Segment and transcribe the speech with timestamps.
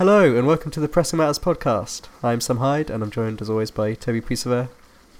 [0.00, 2.08] Hello and welcome to the Pressing Matters podcast.
[2.22, 4.70] I'm Sam Hyde and I'm joined as always by Toby Pusaver.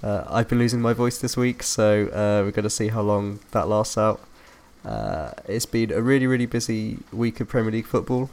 [0.01, 3.01] Uh, I've been losing my voice this week, so uh, we're going to see how
[3.01, 4.19] long that lasts out.
[4.83, 8.31] Uh, it's been a really, really busy week of Premier League football.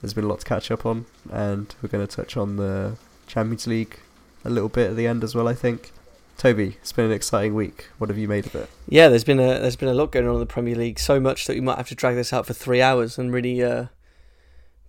[0.00, 2.96] There's been a lot to catch up on, and we're going to touch on the
[3.26, 3.98] Champions League
[4.46, 5.48] a little bit at the end as well.
[5.48, 5.92] I think.
[6.38, 7.88] Toby, it's been an exciting week.
[7.98, 8.70] What have you made of it?
[8.88, 10.98] Yeah, there's been a there's been a lot going on in the Premier League.
[10.98, 13.62] So much that we might have to drag this out for three hours and really
[13.62, 13.88] uh,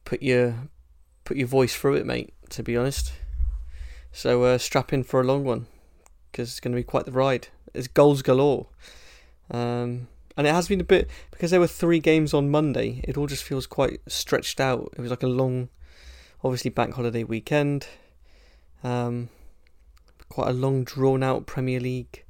[0.06, 0.70] put your
[1.24, 2.34] put your voice through it, mate.
[2.50, 3.14] To be honest,
[4.12, 5.68] so uh, strap in for a long one
[6.32, 7.48] because it's going to be quite the ride.
[7.74, 8.68] It's goals galore,
[9.50, 10.08] um,
[10.38, 13.02] and it has been a bit because there were three games on Monday.
[13.04, 14.94] It all just feels quite stretched out.
[14.96, 15.70] It was like a long,
[16.44, 17.88] obviously bank holiday weekend.
[18.84, 19.30] Um,
[20.30, 22.24] quite a long, drawn out Premier League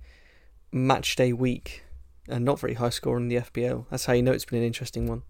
[0.71, 1.83] match day week
[2.27, 3.85] and not very high score in the FPL.
[3.89, 5.23] That's how you know it's been an interesting one.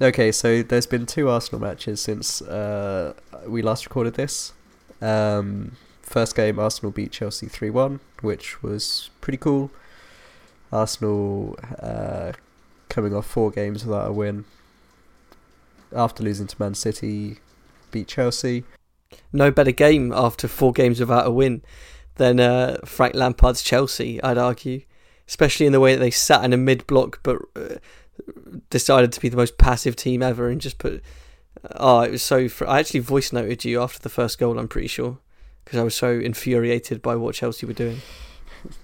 [0.00, 3.14] Okay, so there's been two Arsenal matches since uh,
[3.46, 4.52] we last recorded this.
[5.00, 9.70] Um, first game, Arsenal beat Chelsea 3 1, which was pretty cool.
[10.72, 12.32] Arsenal uh,
[12.88, 14.44] coming off four games without a win.
[15.94, 17.38] After losing to Man City,
[17.90, 18.64] beat Chelsea
[19.32, 21.62] no better game after four games without a win
[22.16, 24.82] than uh, Frank Lampard's Chelsea, I'd argue.
[25.28, 27.76] Especially in the way that they sat in a mid block but uh,
[28.70, 31.02] decided to be the most passive team ever and just put.
[31.72, 32.48] Oh, it was so.
[32.48, 35.18] Fr- I actually voice noted you after the first goal, I'm pretty sure,
[35.64, 37.98] because I was so infuriated by what Chelsea were doing.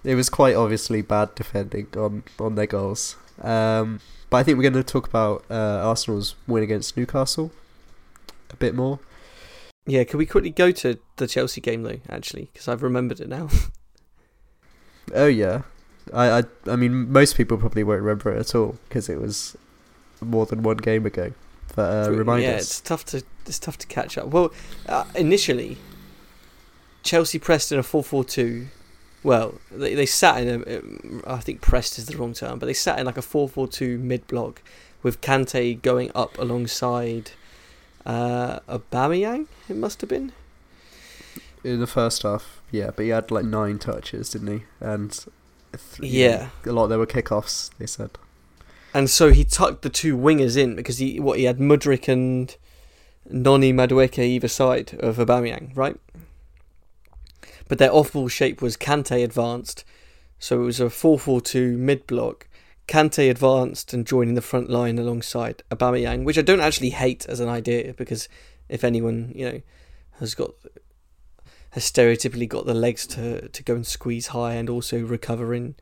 [0.04, 3.16] It was quite obviously bad defending on, on their goals.
[3.40, 7.50] Um, but I think we're going to talk about uh, Arsenal's win against Newcastle
[8.50, 9.00] a bit more.
[9.86, 12.00] Yeah, can we quickly go to the Chelsea game though?
[12.08, 13.48] Actually, because I've remembered it now.
[15.14, 15.62] oh yeah,
[16.12, 19.56] I, I I mean most people probably won't remember it at all because it was
[20.20, 21.32] more than one game ago.
[21.74, 22.62] But uh, remind yeah, us.
[22.62, 24.28] it's tough to it's tough to catch up.
[24.28, 24.52] Well,
[24.88, 25.78] uh, initially,
[27.02, 28.66] Chelsea pressed in a four-four-two.
[29.22, 32.74] Well, they they sat in a I think pressed is the wrong term, but they
[32.74, 34.62] sat in like a four-four-two mid block
[35.02, 37.32] with Kante going up alongside
[38.04, 39.46] uh, Aubameyang.
[39.68, 40.32] It must have been
[41.64, 42.60] in the first half.
[42.70, 44.64] Yeah, but he had like nine touches, didn't he?
[44.80, 45.24] And
[46.00, 46.88] yeah, a lot.
[46.88, 47.70] There were kickoffs.
[47.78, 48.10] They said.
[48.94, 52.54] And so he tucked the two wingers in because he what he had Mudryk and
[53.30, 55.96] Noni Madueke either side of Aubameyang, right?
[57.68, 59.84] But their off-ball shape was Kante advanced,
[60.38, 62.48] so it was a 4-4-2 mid-block
[62.88, 67.40] Kante advanced and joining the front line alongside Aubameyang, which I don't actually hate as
[67.40, 68.28] an idea because
[68.68, 69.62] if anyone you know
[70.18, 70.50] has got
[71.72, 75.74] has stereotypically got the legs to to go and squeeze high and also recovering,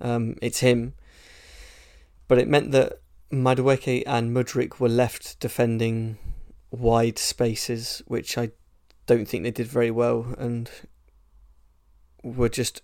[0.00, 0.94] um, it's him.
[2.28, 3.00] But it meant that
[3.30, 6.18] Madueke and Mudryk were left defending
[6.70, 8.50] wide spaces, which I
[9.06, 10.70] don't think they did very well, and
[12.22, 12.82] were just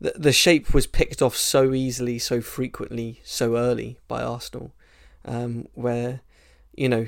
[0.00, 4.72] the, the shape was picked off so easily, so frequently, so early by Arsenal,
[5.24, 6.20] um, where,
[6.74, 7.06] you know,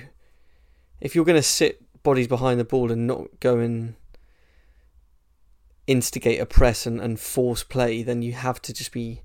[1.00, 3.94] if you're going to sit bodies behind the ball and not go and
[5.90, 9.22] instigate a press and, and force play, then you have to just be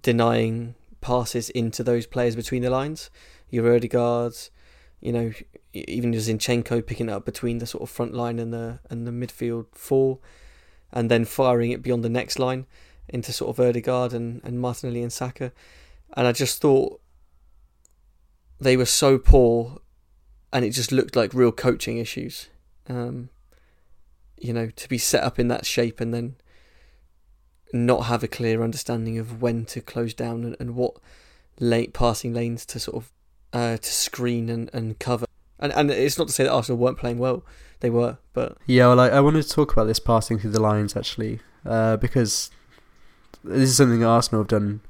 [0.00, 3.10] denying passes into those players between the lines.
[3.50, 4.48] Your Odegaards,
[5.00, 5.32] you know,
[5.74, 9.66] even Zinchenko picking up between the sort of front line and the and the midfield
[9.72, 10.20] four
[10.90, 12.66] and then firing it beyond the next line
[13.08, 15.52] into sort of Odegaard and, and Martinelli and Saka.
[16.16, 16.98] And I just thought
[18.58, 19.78] they were so poor
[20.50, 22.48] and it just looked like real coaching issues.
[22.88, 23.28] Um,
[24.42, 26.36] you know, to be set up in that shape and then
[27.72, 30.96] not have a clear understanding of when to close down and, and what
[31.58, 33.12] late passing lanes to sort of
[33.52, 35.26] uh, to screen and, and cover.
[35.58, 37.44] And and it's not to say that Arsenal weren't playing well;
[37.80, 38.18] they were.
[38.32, 41.40] But yeah, well, I, I wanted to talk about this passing through the lines actually,
[41.64, 42.50] uh, because
[43.44, 44.80] this is something Arsenal have done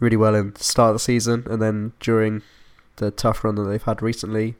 [0.00, 2.42] really well in the start of the season, and then during
[2.96, 4.54] the tough run that they've had recently,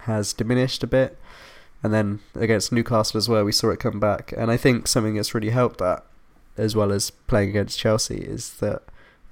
[0.00, 1.18] has diminished a bit.
[1.82, 4.32] And then against Newcastle as well, we saw it come back.
[4.36, 6.04] And I think something that's really helped that,
[6.56, 8.82] as well as playing against Chelsea, is that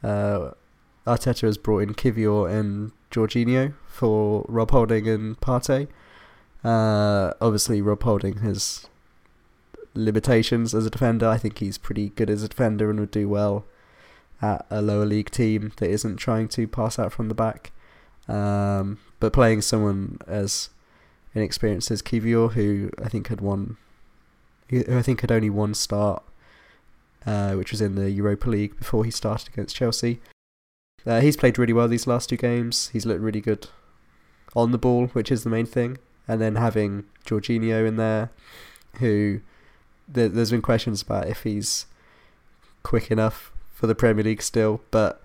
[0.03, 0.51] uh,
[1.07, 5.89] Arteta has brought in Kiwior and Jorginho for Rob Holding and Partey.
[6.63, 8.87] Uh, obviously, Rob Holding has
[9.95, 11.29] limitations as a defender.
[11.29, 13.65] I think he's pretty good as a defender and would do well
[14.43, 17.73] at a lower league team that isn't trying to pass out from the back.
[18.29, 20.71] Um, but playing someone as
[21.35, 23.77] inexperienced as Kiwior, who I think had won,
[24.69, 26.23] who I think had only one start,
[27.27, 30.21] uh, which was in the Europa League before he started against Chelsea.
[31.07, 32.89] Uh, he's played really well these last two games.
[32.89, 33.69] He's looked really good
[34.57, 38.31] on the ball, which is the main thing, and then having Jorginho in there,
[38.99, 39.41] who
[40.09, 41.87] there, there's been questions about if he's
[42.83, 45.23] quick enough for the Premier League still, but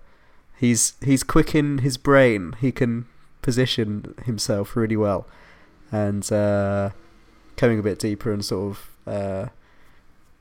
[0.56, 2.54] he's he's quick in his brain.
[2.60, 3.06] He can
[3.42, 5.26] position himself really well,
[5.92, 6.90] and uh,
[7.56, 9.48] coming a bit deeper and sort of uh,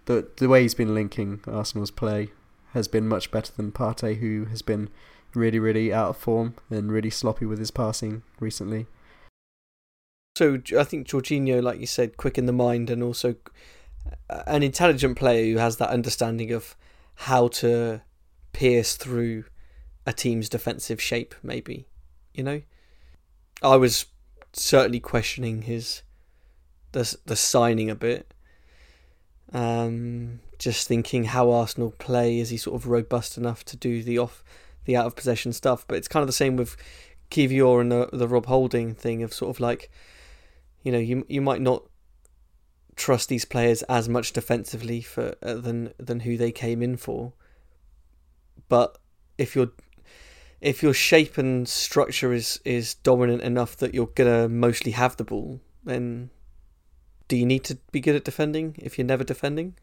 [0.06, 2.30] the the way he's been linking Arsenal's play
[2.74, 4.90] has been much better than Partey, who has been
[5.34, 8.88] really really out of form and really sloppy with his passing recently.
[10.38, 13.36] So I think Jorginho, like you said, quick in the mind and also
[14.48, 16.76] an intelligent player who has that understanding of
[17.16, 18.02] how to
[18.54, 19.46] pierce through
[20.06, 21.88] a team's defensive shape, maybe.
[22.34, 22.62] You know?
[23.62, 24.06] I was
[24.60, 26.04] certainly questioning his
[26.92, 28.34] the the signing a bit.
[29.52, 34.18] Um, just thinking how Arsenal play is he sort of robust enough to do the
[34.18, 34.44] off
[34.86, 36.76] the out of possession stuff, but it's kind of the same with
[37.32, 39.90] Kiwior and the the Rob Holding thing of sort of like
[40.84, 41.84] you know you you might not
[42.96, 47.34] trust these players as much defensively for uh, than than who they came in for.
[48.68, 48.98] But
[49.38, 49.72] if your
[50.62, 55.24] if your shape and structure is is dominant enough that you're gonna mostly have the
[55.24, 56.30] ball, then
[57.28, 59.76] do you need to be good at defending if you're never defending?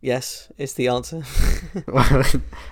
[0.00, 1.22] Yes, is the answer.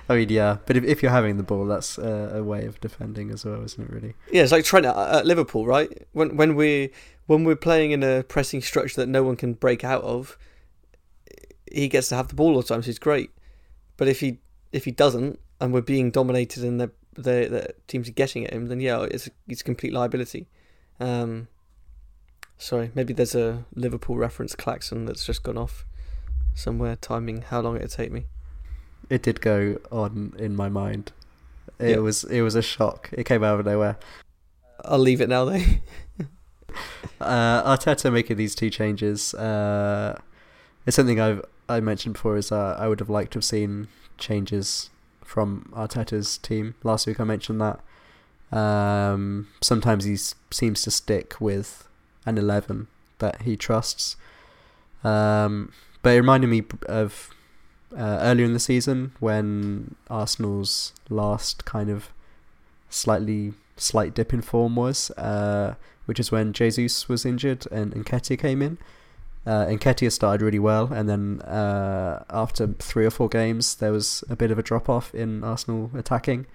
[0.09, 2.81] I mean, yeah, but if, if you're having the ball, that's a, a way of
[2.81, 3.89] defending as well, isn't it?
[3.89, 4.15] Really?
[4.33, 6.07] Yeah, it's like Trent at, at Liverpool, right?
[6.13, 6.91] When when we
[7.27, 10.37] when we're playing in a pressing structure that no one can break out of,
[11.71, 13.31] he gets to have the ball all the time, so he's great.
[13.97, 14.41] But if he
[14.73, 18.53] if he doesn't, and we're being dominated and the the, the teams are getting at
[18.53, 20.47] him, then yeah, it's it's complete liability.
[20.99, 21.49] Um,
[22.57, 25.85] sorry, maybe there's a Liverpool reference klaxon that's just gone off
[26.55, 28.27] somewhere, timing how long it'd take me.
[29.09, 31.13] It did go on in my mind.
[31.79, 31.97] It yeah.
[31.97, 33.11] was it was a shock.
[33.13, 33.99] It came out of nowhere.
[34.85, 35.63] I'll leave it now, though.
[37.21, 39.35] uh, Arteta making these two changes.
[39.35, 40.19] Uh,
[40.87, 42.37] it's something I've I mentioned before.
[42.37, 44.91] Is uh, I would have liked to have seen changes
[45.31, 46.75] from Arteta's team.
[46.83, 47.79] Last week I mentioned that.
[48.53, 50.17] Um, sometimes he
[50.51, 51.87] seems to stick with
[52.27, 52.89] an eleven
[53.19, 54.17] that he trusts.
[55.05, 55.73] Um,
[56.03, 57.31] but it reminded me of
[57.97, 62.09] uh, earlier in the season when Arsenal's last kind of
[62.89, 65.75] slightly slight dip in form was, uh,
[66.07, 68.79] which is when Jesus was injured and Nketiah came in.
[69.47, 74.23] Uh, Nketiah started really well, and then uh, after three or four games, there was
[74.29, 76.47] a bit of a drop off in Arsenal attacking.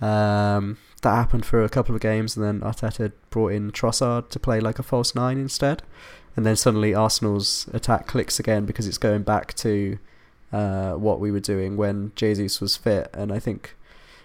[0.00, 4.38] Um, that happened for a couple of games, and then Arteta brought in Trossard to
[4.38, 5.82] play like a false nine instead.
[6.36, 9.98] And then suddenly Arsenal's attack clicks again because it's going back to
[10.52, 13.10] uh, what we were doing when Jesus was fit.
[13.12, 13.74] And I think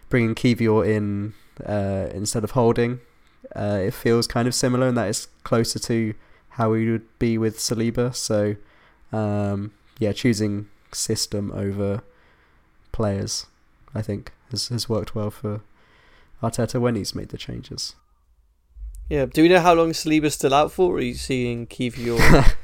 [0.09, 1.33] bringing Kiwior in
[1.65, 2.99] uh, instead of holding,
[3.55, 6.13] uh, it feels kind of similar, and that is closer to
[6.53, 8.15] how we would be with Saliba.
[8.15, 8.55] So,
[9.11, 12.03] um, yeah, choosing system over
[12.91, 13.47] players,
[13.95, 15.61] I think, has, has worked well for
[16.41, 17.95] Arteta when he's made the changes.
[19.09, 19.25] Yeah.
[19.25, 20.93] Do we know how long Saliba's still out for?
[20.93, 22.19] Or are you seeing Kiwior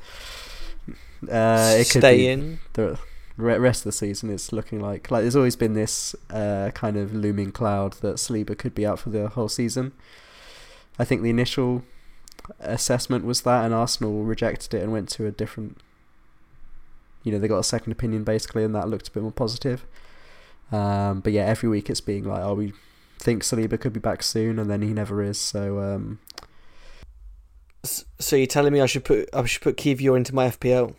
[1.30, 2.60] uh, it stay could in?
[2.74, 3.00] The
[3.38, 7.13] rest of the season, it's looking like like there's always been this uh, kind of
[7.13, 9.94] looming cloud that Saliba could be out for the whole season.
[10.98, 11.84] I think the initial
[12.60, 15.77] assessment was that, and Arsenal rejected it and went to a different.
[17.24, 19.86] You know, they got a second opinion basically, and that looked a bit more positive.
[20.72, 22.74] Um, but yeah, every week it's being like, oh, we
[23.18, 25.39] think Saliba could be back soon, and then he never is.
[25.39, 26.20] So, um,
[27.84, 30.96] so you're telling me I should put I should put Kiwior into my FPL?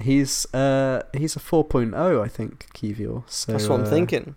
[0.00, 3.28] He's uh he's a 4.0, I think Kiwior.
[3.28, 4.36] So that's what I'm uh, thinking.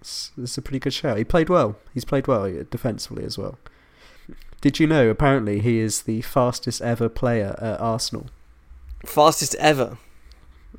[0.00, 1.18] It's, it's a pretty good shout.
[1.18, 1.76] He played well.
[1.92, 3.58] He's played well defensively as well.
[4.60, 5.08] Did you know?
[5.08, 8.26] Apparently, he is the fastest ever player at Arsenal.
[9.06, 9.98] Fastest ever.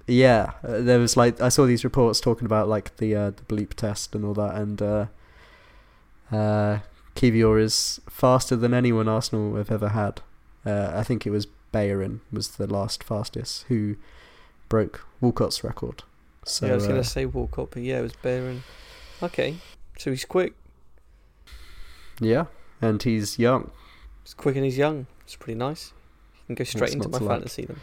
[0.06, 3.44] Yeah, uh, there was like I saw these reports talking about like the uh, the
[3.44, 5.06] bleep test and all that, and uh,
[6.32, 6.80] uh,
[7.16, 10.22] Kiwior is faster than anyone Arsenal have ever had.
[10.66, 13.96] Uh, I think it was Bellerin was the last fastest who
[14.68, 16.04] broke Walcott's record.
[16.46, 18.64] So, yeah, I was going to uh, say Walcott, but yeah, it was Bellerin.
[19.22, 19.58] Okay,
[19.98, 20.54] so he's quick.
[22.20, 22.46] Yeah,
[22.82, 23.72] and he's young.
[24.24, 25.08] He's quick and he's young.
[25.24, 25.94] It's pretty nice.
[26.34, 27.70] You can go straight What's into my fantasy like?
[27.70, 27.80] then.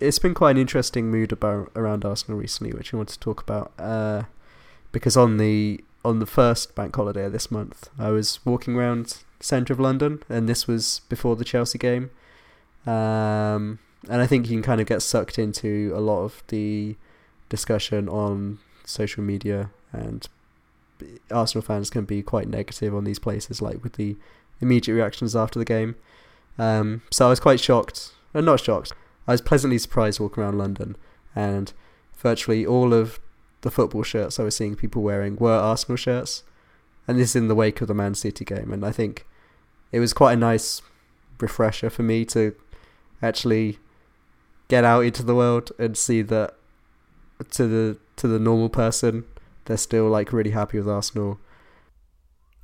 [0.00, 3.42] It's been quite an interesting mood about around Arsenal recently, which I want to talk
[3.42, 3.72] about.
[3.78, 4.24] Uh,
[4.92, 9.18] because on the on the first bank holiday of this month, I was walking around
[9.40, 12.10] centre of London, and this was before the Chelsea game.
[12.86, 13.78] Um,
[14.08, 16.96] and I think you can kind of get sucked into a lot of the
[17.48, 20.26] discussion on social media, and
[21.30, 24.16] Arsenal fans can be quite negative on these places, like with the
[24.60, 25.96] immediate reactions after the game.
[26.58, 28.92] Um, so I was quite shocked, and uh, not shocked.
[29.26, 30.96] I was pleasantly surprised walking around London,
[31.34, 31.72] and
[32.16, 33.20] virtually all of
[33.62, 36.42] the football shirts I was seeing people wearing were Arsenal shirts,
[37.06, 38.72] and this is in the wake of the Man City game.
[38.72, 39.26] And I think
[39.92, 40.82] it was quite a nice
[41.38, 42.54] refresher for me to
[43.22, 43.78] actually
[44.68, 46.54] get out into the world and see that
[47.50, 49.24] to the to the normal person,
[49.64, 51.38] they're still like really happy with Arsenal.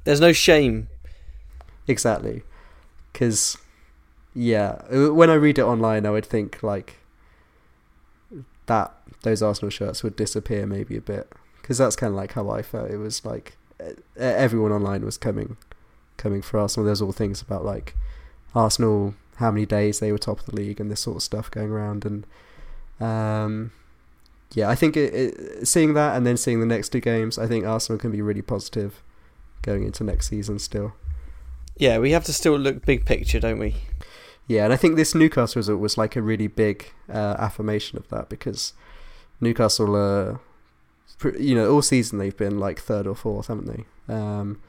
[0.04, 0.88] There's no shame.
[1.88, 2.42] Exactly,
[3.12, 3.58] because
[4.34, 6.98] yeah, uh, when I read it online, I would think like
[8.66, 12.50] that those Arsenal shirts would disappear maybe a bit because that's kind of like how
[12.50, 12.90] I felt.
[12.90, 13.56] It was like
[14.16, 15.56] everyone online was coming
[16.16, 16.86] coming for Arsenal.
[16.86, 17.94] There's all things about like
[18.54, 21.50] Arsenal, how many days they were top of the league, and this sort of stuff
[21.50, 22.04] going around.
[22.04, 22.26] And
[23.00, 23.72] um,
[24.52, 27.46] yeah, I think it, it, seeing that and then seeing the next two games, I
[27.46, 29.02] think Arsenal can be really positive
[29.62, 30.94] going into next season still.
[31.76, 33.76] Yeah, we have to still look big picture, don't we?
[34.46, 38.08] Yeah, and I think this Newcastle result was like a really big uh, affirmation of
[38.08, 38.72] that because
[39.40, 40.38] Newcastle, uh,
[41.38, 44.14] you know, all season they've been like third or fourth, haven't they?
[44.14, 44.60] Um,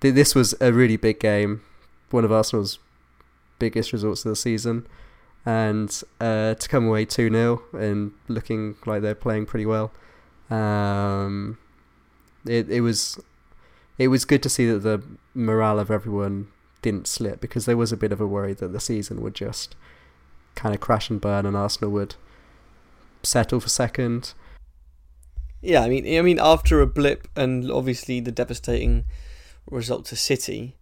[0.00, 1.62] th- this was a really big game,
[2.10, 2.78] one of Arsenal's
[3.58, 4.86] biggest results of the season,
[5.46, 9.90] and uh, to come away 2 0 and looking like they're playing pretty well.
[10.50, 11.58] Um,
[12.46, 13.18] it it was
[13.96, 15.02] it was good to see that the
[15.34, 16.48] morale of everyone
[16.82, 19.74] didn't slip because there was a bit of a worry that the season would just
[20.54, 22.14] kind of crash and burn and Arsenal would
[23.22, 24.34] settle for second.
[25.60, 29.06] Yeah, I mean, I mean, after a blip and obviously the devastating
[29.70, 30.76] result to City,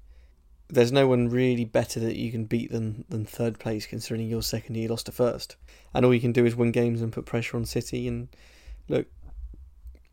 [0.69, 4.43] there's no one really better that you can beat than than third place, considering you're
[4.43, 5.57] second you lost to first,
[5.95, 8.09] and all you can do is win games and put pressure on City.
[8.09, 8.29] And
[8.89, 9.07] look,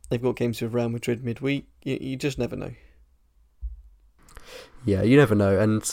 [0.10, 1.68] they've got games with Real Madrid midweek.
[1.84, 2.74] You, you just never know.
[4.86, 5.60] Yeah, you never know.
[5.60, 5.84] And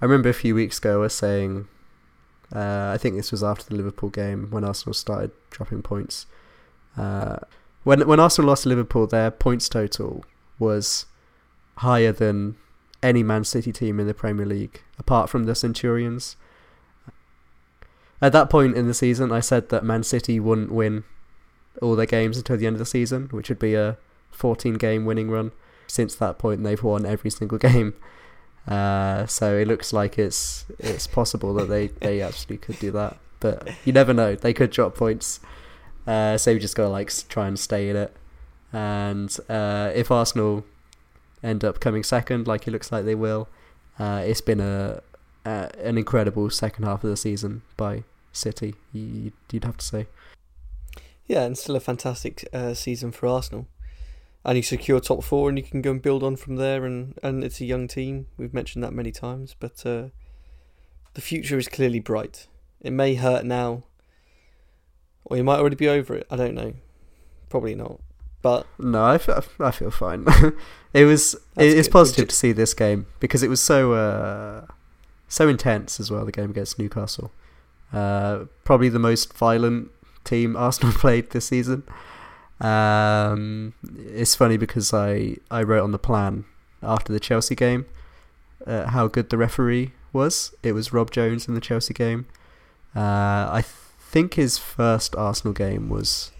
[0.00, 1.68] I remember a few weeks ago I was saying,
[2.54, 6.26] uh, I think this was after the Liverpool game when Arsenal started dropping points.
[6.96, 7.36] Uh,
[7.84, 10.24] when when Arsenal lost to Liverpool, their points total
[10.58, 11.06] was
[11.78, 12.56] higher than
[13.02, 16.36] any Man City team in the Premier League, apart from the Centurions.
[18.20, 21.04] At that point in the season, I said that Man City wouldn't win
[21.82, 23.98] all their games until the end of the season, which would be a
[24.30, 25.52] 14 game winning run.
[25.86, 27.94] Since that point, they've won every single game.
[28.66, 33.16] Uh, so it looks like it's it's possible that they, they actually could do that,
[33.38, 34.34] but you never know.
[34.34, 35.40] They could drop points.
[36.06, 38.16] Uh, so you just gotta like try and stay in it.
[38.72, 40.64] And uh, if Arsenal
[41.42, 43.48] end up coming second, like it looks like they will,
[43.98, 45.00] uh, it's been a,
[45.44, 48.02] a, an incredible second half of the season by
[48.32, 48.74] City.
[48.92, 50.06] You, would have to say.
[51.26, 53.66] Yeah, and still a fantastic uh, season for Arsenal
[54.46, 56.84] and you secure top four, and you can go and build on from there.
[56.84, 58.28] And, and it's a young team.
[58.38, 60.08] We've mentioned that many times, but uh,
[61.14, 62.46] the future is clearly bright.
[62.80, 63.82] It may hurt now,
[65.24, 66.28] or you might already be over it.
[66.30, 66.74] I don't know.
[67.48, 68.00] Probably not.
[68.40, 70.24] But no, I feel, I feel fine.
[70.94, 74.66] it was it's positive to see this game because it was so uh,
[75.26, 76.24] so intense as well.
[76.24, 77.32] The game against Newcastle,
[77.92, 79.90] uh, probably the most violent
[80.22, 81.82] team Arsenal played this season.
[82.60, 86.44] Um, it's funny because I, I wrote on the plan
[86.82, 87.86] after the Chelsea game
[88.66, 90.54] uh, how good the referee was.
[90.62, 92.26] It was Rob Jones in the Chelsea game.
[92.94, 96.32] Uh, I think his first Arsenal game was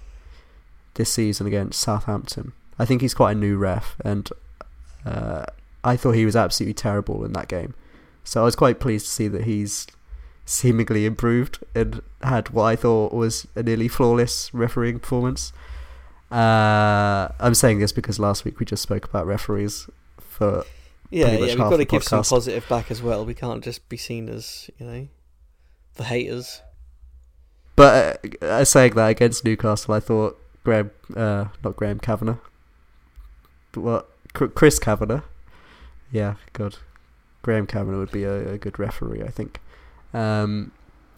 [0.95, 2.53] this season against Southampton.
[2.79, 4.29] I think he's quite a new ref, and
[5.05, 5.45] uh,
[5.85, 7.75] I thought he was absolutely terrible in that game.
[8.25, 9.87] So I was quite pleased to see that he's
[10.45, 15.53] seemingly improved and had what I thought was a nearly flawless refereeing performance.
[16.31, 20.65] Uh, I'm saying this because last week we just spoke about referees for
[21.11, 21.41] yeah, yeah.
[21.41, 23.25] We've got to give some positive back as well.
[23.25, 25.09] We can't just be seen as you know
[25.95, 26.63] the haters.
[27.77, 32.39] But uh, saying that against Newcastle, I thought Graham, uh, not Graham Kavanagh,
[33.73, 35.23] but what Chris Kavanagh.
[36.11, 36.79] Yeah, good.
[37.43, 39.61] Graham Kavanagh would be a, a good referee, I think.
[40.13, 40.73] Um,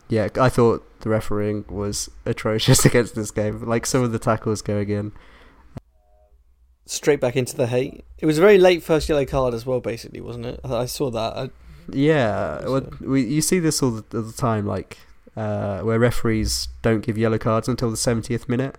[0.09, 3.65] yeah, I thought the refereeing was atrocious against this game.
[3.65, 5.13] Like some of the tackles going in.
[6.87, 8.05] Straight back into the hate.
[8.19, 10.61] It was a very late first yellow card as well, basically, wasn't it?
[10.65, 11.37] I saw that.
[11.37, 11.51] I,
[11.91, 14.99] yeah, well, we, you see this all the, all the time, like
[15.37, 18.77] uh, where referees don't give yellow cards until the 70th minute.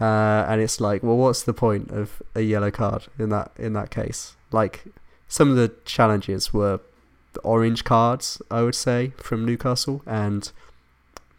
[0.00, 3.72] Uh, and it's like, well, what's the point of a yellow card in that in
[3.74, 4.36] that case?
[4.50, 4.84] Like,
[5.28, 6.80] some of the challenges were
[7.42, 10.50] orange cards, I would say, from Newcastle, and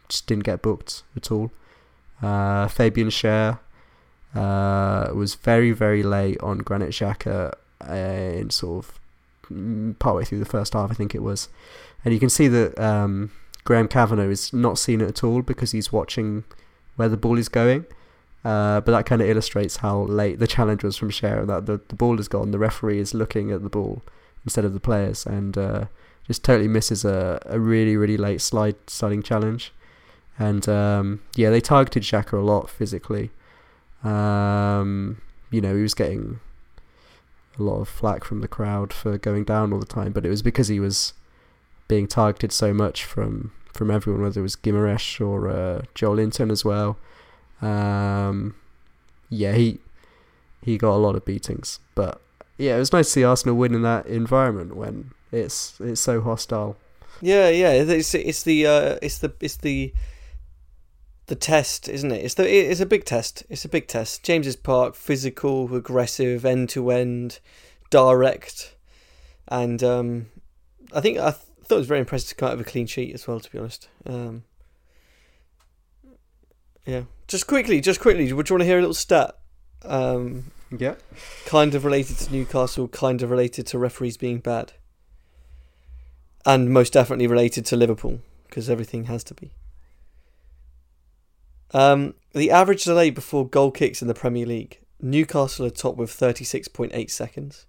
[0.08, 1.50] just didn't get booked at all.
[2.22, 3.58] Uh, Fabian Schär
[4.34, 7.52] uh, was very, very late on Granit Xhaka
[7.88, 11.48] uh, in sort of partway through the first half, I think it was,
[12.04, 13.30] and you can see that um,
[13.64, 16.44] Graham Kavanagh is not seen it at all because he's watching
[16.96, 17.86] where the ball is going.
[18.44, 21.46] Uh, but that kind of illustrates how late the challenge was from Schär.
[21.46, 24.02] That the, the ball is gone, the referee is looking at the ball
[24.44, 25.86] instead of the players, and uh,
[26.26, 29.72] just totally misses a, a really really late slide sliding challenge.
[30.38, 33.30] And um, yeah, they targeted Xhaka a lot physically.
[34.02, 35.20] Um,
[35.50, 36.40] you know, he was getting
[37.58, 40.30] a lot of flack from the crowd for going down all the time, but it
[40.30, 41.12] was because he was
[41.86, 46.64] being targeted so much from from everyone, whether it was Guimaraes or uh, Joelinton as
[46.64, 46.96] well.
[47.60, 48.54] Um,
[49.28, 49.78] yeah, he
[50.62, 52.20] he got a lot of beatings, but
[52.56, 56.20] yeah, it was nice to see Arsenal win in that environment when it's it's so
[56.20, 56.76] hostile.
[57.20, 59.92] Yeah, yeah, it's it's the uh, it's the it's the
[61.26, 62.24] the test, isn't it?
[62.24, 63.44] It's the it's a big test.
[63.48, 64.22] It's a big test.
[64.22, 67.40] James's Park, physical, aggressive, end to end,
[67.90, 68.74] direct,
[69.48, 70.26] and um,
[70.92, 72.86] I think I th- thought it was very impressive to come out of a clean
[72.86, 73.40] sheet as well.
[73.40, 74.44] To be honest, um,
[76.86, 77.02] yeah.
[77.26, 79.38] Just quickly, just quickly, would you want to hear a little stat?
[79.82, 80.94] Um, yeah.
[81.46, 84.72] Kind of related to Newcastle, kind of related to referees being bad.
[86.46, 89.52] And most definitely related to Liverpool, because everything has to be.
[91.72, 96.10] Um, the average delay before goal kicks in the Premier League Newcastle are top with
[96.10, 97.66] 36.8 seconds.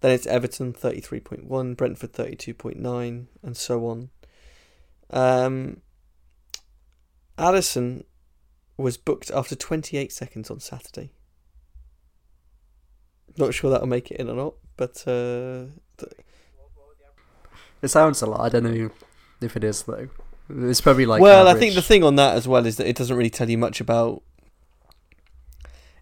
[0.00, 4.10] Then it's Everton 33.1, Brentford 32.9, and so on.
[5.10, 5.82] Um,
[7.38, 8.04] Alisson
[8.76, 11.12] was booked after 28 seconds on Saturday.
[13.38, 15.66] Not sure that'll make it in or not, but uh,
[17.82, 18.40] it sounds a lot.
[18.40, 18.90] I don't know
[19.40, 20.08] if it is though.
[20.48, 21.20] It's probably like.
[21.20, 21.56] well, average.
[21.56, 23.58] I think the thing on that as well is that it doesn't really tell you
[23.58, 24.22] much about.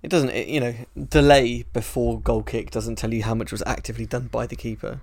[0.03, 0.75] It doesn't, it, you know,
[1.09, 5.01] delay before goal kick doesn't tell you how much was actively done by the keeper.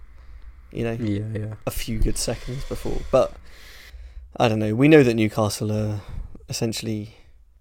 [0.71, 1.53] You know, Yeah, yeah.
[1.65, 3.33] a few good seconds before, but
[4.37, 4.75] I don't know.
[4.75, 6.01] We know that Newcastle are
[6.49, 7.15] essentially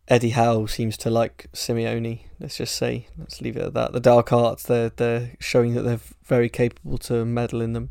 [0.09, 2.23] Eddie Howe seems to like Simeone.
[2.41, 3.93] Let's just say, let's leave it at that.
[3.93, 7.91] The dark arts, they're they're showing that they're very capable to meddle in them.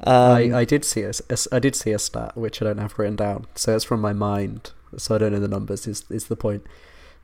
[0.00, 2.78] Um, I, I did see a, a, I did see a stat which I don't
[2.78, 5.86] have written down, so it's from my mind, so I don't know the numbers.
[5.86, 6.64] Is is the point?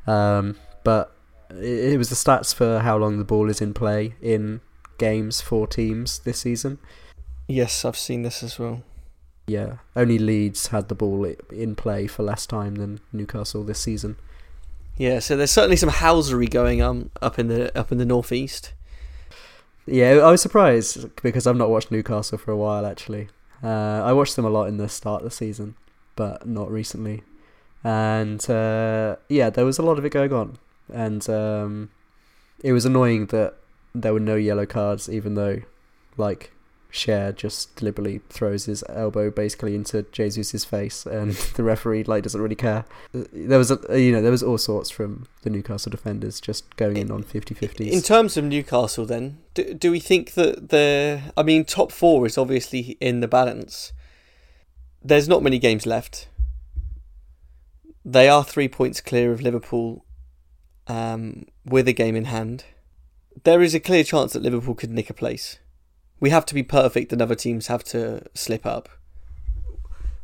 [0.07, 1.15] Um, but
[1.51, 4.61] it, it was the stats for how long the ball is in play in
[4.99, 6.79] games for teams this season.
[7.49, 8.83] yes, I've seen this as well.
[9.47, 14.17] Yeah, only Leeds had the ball in play for less time than Newcastle this season.
[14.97, 18.73] Yeah, so there's certainly some housery going on up in the up in the northeast.
[19.85, 23.29] Yeah, I was surprised because I've not watched Newcastle for a while actually.
[23.63, 25.77] Uh, I watched them a lot in the start of the season,
[26.15, 27.23] but not recently.
[27.83, 30.59] And uh, yeah, there was a lot of it going on,
[30.93, 31.91] and um,
[32.63, 33.55] it was annoying that
[33.95, 35.63] there were no yellow cards, even though,
[36.17, 36.52] like,
[36.93, 42.41] Schär just deliberately throws his elbow basically into Jesus's face, and the referee like doesn't
[42.41, 42.85] really care.
[43.13, 46.99] There was a, you know there was all sorts from the Newcastle defenders just going
[46.99, 47.91] in on 50-50s.
[47.91, 51.33] In terms of Newcastle, then, do, do we think that the?
[51.37, 53.93] I mean, top four is obviously in the balance.
[55.03, 56.29] There's not many games left.
[58.05, 60.05] They are three points clear of Liverpool,
[60.87, 62.65] um, with a game in hand.
[63.45, 65.59] There is a clear chance that Liverpool could nick a place.
[66.23, 68.89] We have to be perfect, and other teams have to slip up.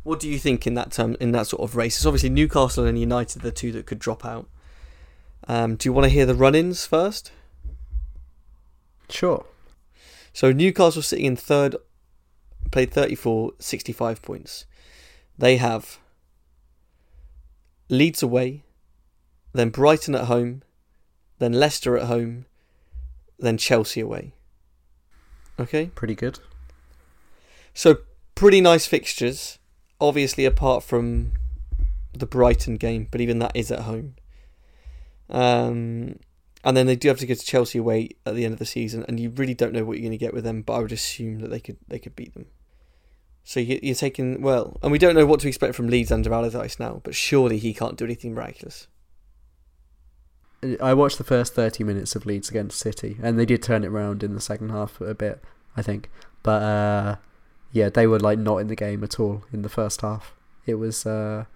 [0.05, 1.97] What do you think in that term, in that sort of race?
[1.97, 4.49] It's obviously Newcastle and United, the two that could drop out.
[5.49, 7.33] Um, do you want to hear the run-ins first?
[9.11, 9.45] Sure.
[10.33, 11.75] So Newcastle sitting in third,
[12.71, 14.67] played 34, 65 points.
[15.37, 15.99] They have
[17.89, 18.63] Leeds away,
[19.53, 20.63] then Brighton at home,
[21.41, 22.47] then Leicester at home,
[23.41, 24.35] then Chelsea away.
[25.59, 25.87] Okay?
[25.95, 26.39] Pretty good.
[27.75, 27.99] So
[28.35, 29.59] pretty nice fixtures,
[30.01, 31.33] obviously apart from
[32.13, 34.15] the Brighton game, but even that is at home.
[35.31, 36.19] Um,
[36.65, 38.67] and then they do have to go to Chelsea away at the end of the
[38.67, 40.63] season, and you really don't know what you're going to get with them.
[40.63, 42.47] But I would assume that they could they could beat them.
[43.45, 46.33] So you, you're taking well, and we don't know what to expect from Leeds under
[46.33, 48.89] Allardyce now, but surely he can't do anything miraculous.
[50.81, 53.89] I watched the first 30 minutes of Leeds against City, and they did turn it
[53.89, 55.41] around in the second half a bit,
[55.77, 56.11] I think.
[56.43, 57.17] But uh,
[57.73, 60.35] yeah, they were like not in the game at all in the first half.
[60.67, 61.47] It was a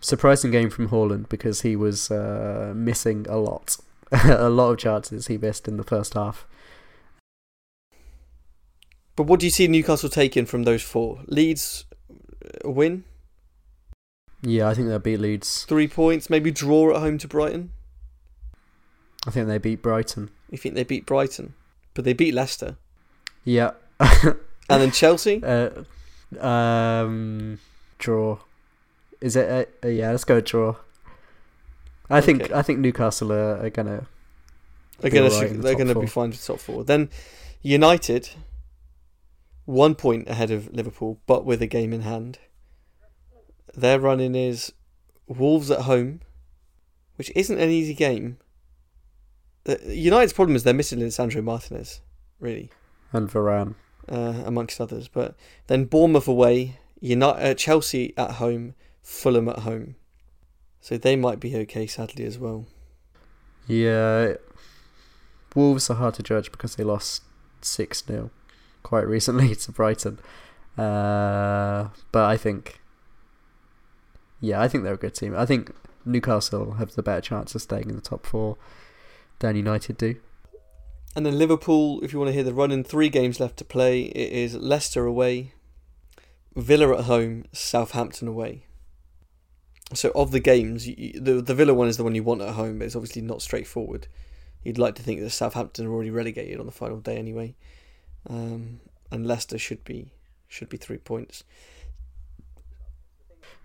[0.00, 3.76] surprising game from Haaland because he was uh, missing a lot,
[4.12, 6.46] a lot of chances he missed in the first half.
[9.14, 11.20] But what do you see Newcastle taking from those four?
[11.26, 11.84] Leeds
[12.64, 13.04] a win,
[14.42, 15.64] Yeah, I think they'll beat Leeds.
[15.64, 17.72] three points, maybe draw at home to Brighton.
[19.26, 20.30] I think they beat Brighton.
[20.50, 21.54] You think they beat Brighton,
[21.94, 22.76] but they beat Leicester.
[23.44, 23.72] Yeah.
[24.00, 24.36] and
[24.68, 25.42] then Chelsea.
[25.42, 25.70] Uh,
[26.40, 27.58] um,
[27.98, 28.38] draw.
[29.20, 29.68] Is it?
[29.82, 30.76] A, a, yeah, let's go draw.
[32.08, 34.06] I think I think Newcastle are, are gonna.
[35.00, 36.02] They're gonna the they're gonna four.
[36.02, 36.84] be fine for top four.
[36.84, 37.10] Then
[37.62, 38.30] United,
[39.64, 42.38] one point ahead of Liverpool, but with a game in hand.
[43.74, 44.72] Their running is
[45.26, 46.20] Wolves at home,
[47.16, 48.38] which isn't an easy game.
[49.86, 52.00] United's problem is they're missing Lisandro Martinez,
[52.40, 52.70] really,
[53.12, 53.74] And Varane.
[54.08, 55.08] uh, amongst others.
[55.08, 55.34] But
[55.66, 59.96] then Bournemouth away, United, uh, Chelsea at home, Fulham at home.
[60.80, 62.66] So they might be okay, sadly as well.
[63.66, 64.34] Yeah,
[65.54, 67.22] Wolves are hard to judge because they lost
[67.62, 68.30] six 0
[68.84, 70.20] quite recently to Brighton.
[70.78, 72.80] Uh, but I think,
[74.40, 75.34] yeah, I think they're a good team.
[75.36, 75.72] I think
[76.04, 78.56] Newcastle have the better chance of staying in the top four
[79.38, 80.16] than United do.
[81.14, 83.64] And then Liverpool, if you want to hear the run in three games left to
[83.64, 85.52] play, it is Leicester away,
[86.54, 88.64] Villa at home, Southampton away.
[89.94, 92.54] So of the games, you- the the Villa one is the one you want at
[92.54, 94.08] home, but it's obviously not straightforward.
[94.62, 97.54] You'd like to think that Southampton are already relegated on the final day anyway,
[98.28, 98.80] um,
[99.12, 100.12] and Leicester should be
[100.48, 101.44] should be three points.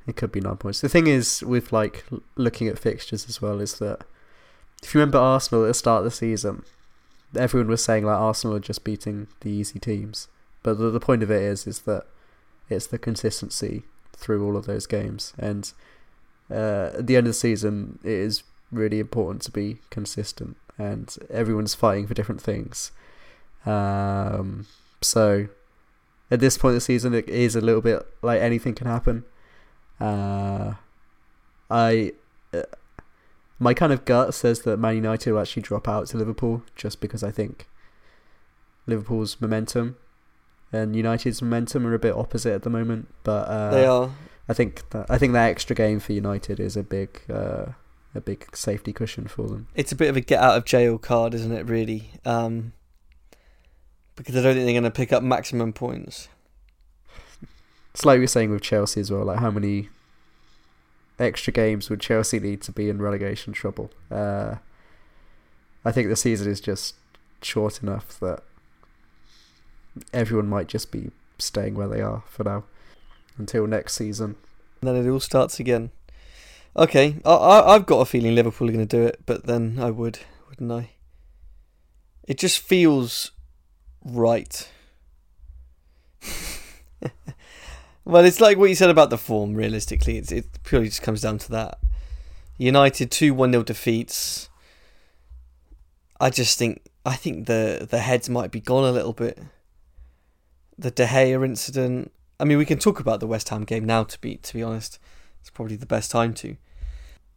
[0.07, 0.81] It could be nine points.
[0.81, 2.05] The thing is, with like
[2.35, 4.03] looking at fixtures as well, is that
[4.81, 6.63] if you remember Arsenal at the start of the season,
[7.35, 10.27] everyone was saying like Arsenal are just beating the easy teams.
[10.63, 12.05] But the, the point of it is, is that
[12.69, 13.83] it's the consistency
[14.15, 15.71] through all of those games, and
[16.49, 21.17] uh, at the end of the season, it is really important to be consistent, and
[21.29, 22.91] everyone's fighting for different things.
[23.65, 24.67] Um,
[25.01, 25.47] so
[26.29, 29.25] at this point of the season, it is a little bit like anything can happen.
[29.99, 30.75] Uh,
[31.69, 32.13] I
[32.53, 32.63] uh,
[33.61, 36.99] my kind of gut says that Man United will actually drop out to Liverpool just
[36.99, 37.67] because I think
[38.87, 39.97] Liverpool's momentum
[40.73, 43.13] and United's momentum are a bit opposite at the moment.
[43.23, 44.09] But uh, they are.
[44.49, 47.67] I think that I think that extra game for United is a big uh,
[48.15, 49.67] a big safety cushion for them.
[49.75, 51.67] It's a bit of a get out of jail card, isn't it?
[51.67, 52.73] Really, um,
[54.15, 56.29] because I don't think they're going to pick up maximum points.
[57.93, 59.25] It's like we were saying with Chelsea as well.
[59.25, 59.89] Like how many
[61.21, 63.91] extra games would Chelsea need to be in relegation trouble?
[64.09, 64.55] Uh,
[65.83, 66.95] I think the season is just
[67.41, 68.43] short enough that
[70.13, 72.63] everyone might just be staying where they are for now
[73.37, 74.35] until next season.
[74.81, 75.91] And then it all starts again.
[76.75, 79.77] Okay, I, I, I've got a feeling Liverpool are going to do it, but then
[79.79, 80.91] I would, wouldn't I?
[82.27, 83.31] It just feels
[84.05, 84.69] right.
[88.11, 89.53] Well, it's like what you said about the form.
[89.53, 91.79] Realistically, it's, it purely just comes down to that.
[92.57, 94.49] United two one 0 defeats.
[96.19, 99.39] I just think I think the the heads might be gone a little bit.
[100.77, 102.11] The De Gea incident.
[102.37, 104.03] I mean, we can talk about the West Ham game now.
[104.03, 104.99] To be to be honest,
[105.39, 106.57] it's probably the best time to.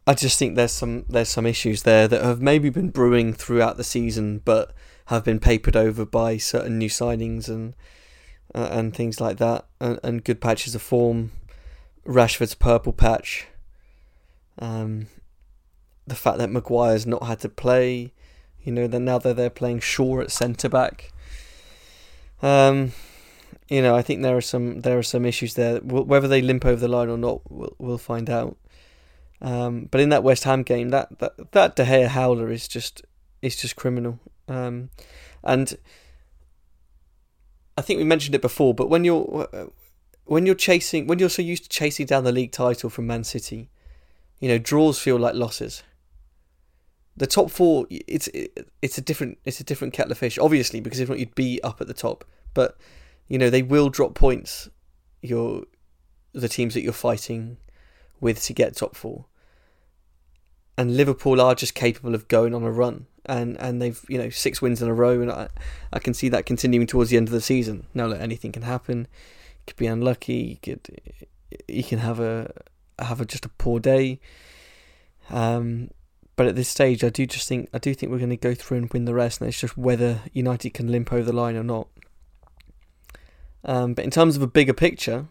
[0.05, 3.77] I just think there's some there's some issues there that have maybe been brewing throughout
[3.77, 4.73] the season, but
[5.05, 7.75] have been papered over by certain new signings and
[8.55, 11.31] uh, and things like that, and, and good patches of form.
[12.07, 13.47] Rashford's purple patch.
[14.57, 15.07] Um,
[16.07, 18.13] the fact that Maguire's not had to play,
[18.63, 21.11] you know, that now that they're playing Shaw at centre back.
[22.41, 22.93] Um,
[23.67, 25.79] you know, I think there are some there are some issues there.
[25.79, 28.55] Whether they limp over the line or not, we'll, we'll find out.
[29.41, 33.01] Um, but in that West Ham game, that that that De Gea howler is just
[33.41, 34.19] is just criminal.
[34.47, 34.91] Um,
[35.43, 35.77] and
[37.77, 39.65] I think we mentioned it before, but when you're uh,
[40.25, 43.23] when you're chasing when you're so used to chasing down the league title from Man
[43.23, 43.69] City,
[44.39, 45.83] you know draws feel like losses.
[47.17, 48.29] The top four, it's
[48.81, 51.61] it's a different it's a different kettle of fish, obviously, because if not you'd be
[51.63, 52.25] up at the top.
[52.53, 52.77] But
[53.27, 54.69] you know they will drop points.
[55.21, 55.63] Your
[56.33, 57.57] the teams that you're fighting
[58.19, 59.25] with to get top four.
[60.77, 64.29] And Liverpool are just capable of going on a run, and and they've you know
[64.29, 65.49] six wins in a row, and I
[65.91, 67.87] I can see that continuing towards the end of the season.
[67.93, 71.21] Now that anything can happen, you could be unlucky, you could
[71.67, 72.51] you can have a
[72.99, 74.19] have a, just a poor day.
[75.29, 75.89] Um,
[76.35, 78.53] but at this stage, I do just think I do think we're going to go
[78.53, 81.55] through and win the rest, and it's just whether United can limp over the line
[81.55, 81.87] or not.
[83.63, 85.25] Um, but in terms of a bigger picture,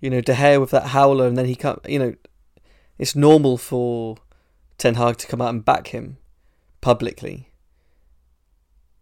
[0.00, 1.80] you know, De Gea with that howler, and then he can't.
[1.86, 2.14] You know,
[2.98, 4.16] it's normal for
[4.78, 6.16] Ten Hag to come out and back him
[6.84, 7.48] publicly.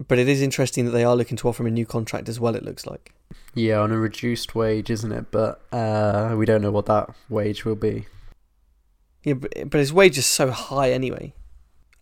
[0.06, 2.38] But it is interesting that they are looking to offer him a new contract as
[2.38, 2.54] well.
[2.54, 3.12] It looks like.
[3.54, 5.32] Yeah, on a reduced wage, isn't it?
[5.32, 8.06] But uh, we don't know what that wage will be.
[9.24, 11.34] Yeah, but, but his wage is so high anyway.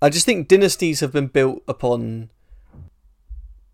[0.02, 2.28] I just think dynasties have been built upon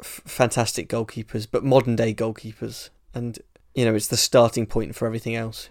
[0.01, 3.41] f- fantastic goalkeepers, but modern day goalkeepers, and
[3.75, 5.71] you know it's the starting point for everything else.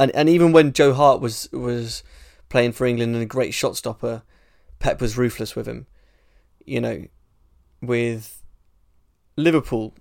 [0.00, 2.02] And and even when Joe Hart was was
[2.48, 4.22] playing for England and a great shot stopper,
[4.78, 5.86] Pep was ruthless with him.
[6.64, 7.04] You know,
[7.80, 8.42] with
[9.36, 9.94] Liverpool,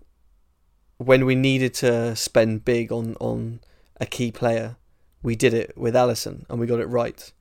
[0.97, 3.59] when we needed to spend big on on
[3.99, 4.75] a key player,
[5.21, 7.31] we did it with Alisson and we got it right.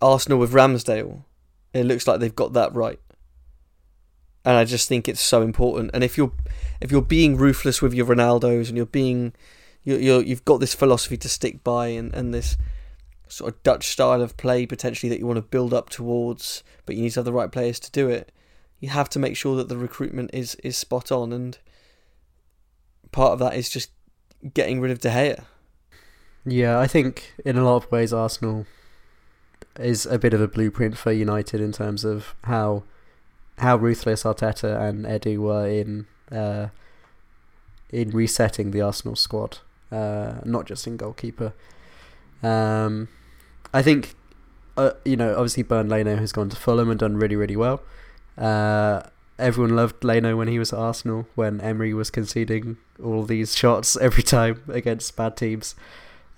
[0.00, 1.24] Arsenal with Ramsdale,
[1.72, 3.00] it looks like they've got that right.
[4.44, 5.90] And I just think it's so important.
[5.92, 6.32] And if you're
[6.80, 9.32] if you're being ruthless with your Ronaldos and you're being
[9.82, 12.56] you're, you're you've got this philosophy to stick by and, and this
[13.28, 16.96] sort of Dutch style of play potentially that you want to build up towards, but
[16.96, 18.32] you need to have the right players to do it.
[18.80, 21.58] You have to make sure that the recruitment is is spot on, and
[23.10, 23.90] part of that is just
[24.54, 25.44] getting rid of De Gea.
[26.44, 28.66] Yeah, I think in a lot of ways Arsenal
[29.80, 32.84] is a bit of a blueprint for United in terms of how
[33.58, 36.68] how ruthless Arteta and Edu were in uh,
[37.90, 39.58] in resetting the Arsenal squad,
[39.90, 41.52] uh, not just in goalkeeper.
[42.46, 43.08] Um,
[43.72, 44.14] I think,
[44.76, 47.82] uh, you know, obviously Bernd Leno has gone to Fulham and done really, really well.
[48.38, 49.02] Uh,
[49.38, 53.96] everyone loved Leno when he was at Arsenal, when Emery was conceding all these shots
[54.00, 55.74] every time against bad teams.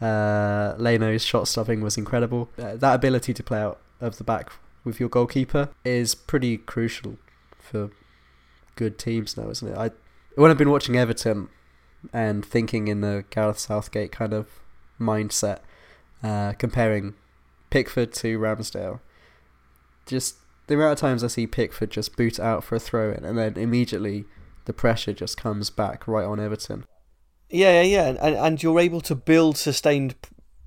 [0.01, 2.49] Uh, Leno's shot stopping was incredible.
[2.59, 4.53] Uh, that ability to play out of the back
[4.85, 7.19] with your goalkeeper is pretty crucial
[7.59, 7.91] for
[8.77, 9.77] good teams now, isn't it?
[9.77, 9.91] I
[10.37, 11.49] when I've been watching Everton
[12.13, 14.47] and thinking in the Gareth Southgate kind of
[15.01, 15.59] mindset,
[16.23, 17.15] uh, comparing
[17.71, 19.01] Pickford to Ramsdale,
[20.07, 23.25] just the amount of times I see Pickford just boot out for a throw in,
[23.25, 24.25] and then immediately
[24.67, 26.85] the pressure just comes back right on Everton.
[27.51, 30.15] Yeah, yeah, yeah, and and you're able to build sustained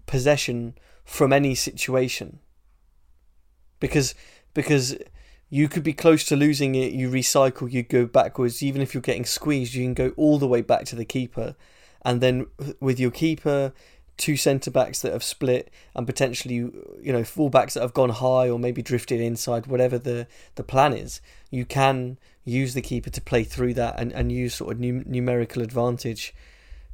[0.07, 2.39] possession from any situation.
[3.79, 4.15] Because
[4.53, 4.95] because
[5.49, 8.63] you could be close to losing it, you recycle, you go backwards.
[8.63, 11.55] Even if you're getting squeezed, you can go all the way back to the keeper,
[12.03, 12.47] and then
[12.79, 13.73] with your keeper,
[14.17, 18.09] two centre backs that have split, and potentially you know full backs that have gone
[18.09, 23.09] high or maybe drifted inside, whatever the the plan is, you can use the keeper
[23.09, 26.33] to play through that and, and use sort of num- numerical advantage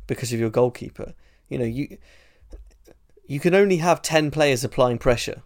[0.08, 1.14] because of your goalkeeper.
[1.50, 1.98] You know, you
[3.28, 5.44] you can only have 10 players applying pressure,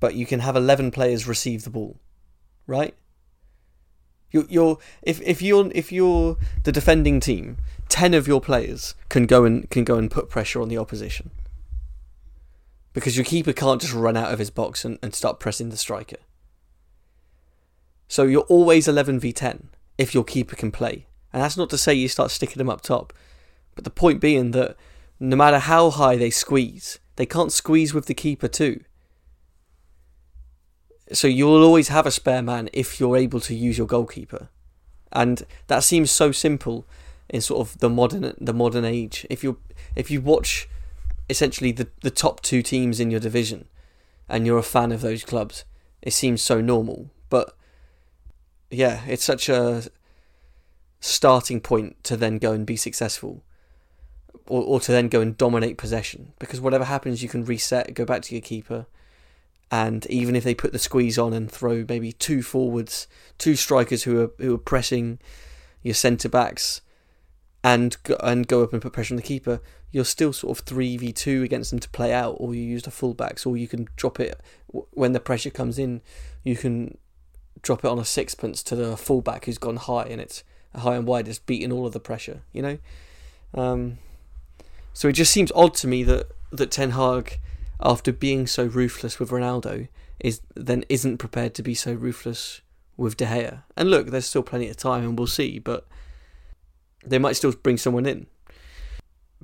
[0.00, 2.00] but you can have 11 players receive the ball,
[2.66, 2.94] right?
[4.32, 7.58] You're, you're if if you're if you're the defending team,
[7.90, 11.30] 10 of your players can go and can go and put pressure on the opposition.
[12.94, 15.76] Because your keeper can't just run out of his box and, and start pressing the
[15.76, 16.16] striker.
[18.08, 21.06] So you're always 11 v 10 if your keeper can play.
[21.32, 23.12] And that's not to say you start sticking them up top.
[23.74, 24.76] But the point being that
[25.18, 28.82] no matter how high they squeeze, they can't squeeze with the keeper too.
[31.12, 34.48] So you'll always have a spare man if you're able to use your goalkeeper.
[35.12, 36.86] And that seems so simple
[37.28, 39.26] in sort of the modern the modern age.
[39.28, 39.58] If you
[39.94, 40.68] if you watch
[41.28, 43.68] essentially the, the top two teams in your division
[44.28, 45.64] and you're a fan of those clubs,
[46.00, 47.10] it seems so normal.
[47.28, 47.54] But
[48.70, 49.84] yeah, it's such a
[51.00, 53.42] starting point to then go and be successful
[54.46, 58.04] or, or to then go and dominate possession because whatever happens you can reset go
[58.04, 58.86] back to your keeper
[59.72, 63.08] and even if they put the squeeze on and throw maybe two forwards
[63.38, 65.18] two strikers who are who are pressing
[65.82, 66.80] your centre backs
[67.64, 70.64] and go, and go up and put pressure on the keeper you're still sort of
[70.64, 74.20] 3v2 against them to play out or you use the fullbacks or you can drop
[74.20, 74.40] it
[74.92, 76.00] when the pressure comes in
[76.44, 76.96] you can
[77.62, 81.06] drop it on a sixpence to the fullback who's gone high and it's high and
[81.06, 82.78] wide, just beating all of the pressure, you know.
[83.54, 83.98] Um,
[84.92, 87.38] so it just seems odd to me that that Ten Hag,
[87.82, 89.88] after being so ruthless with Ronaldo,
[90.20, 92.60] is then isn't prepared to be so ruthless
[92.96, 93.62] with De Gea.
[93.76, 95.58] And look, there's still plenty of time, and we'll see.
[95.58, 95.86] But
[97.04, 98.26] they might still bring someone in.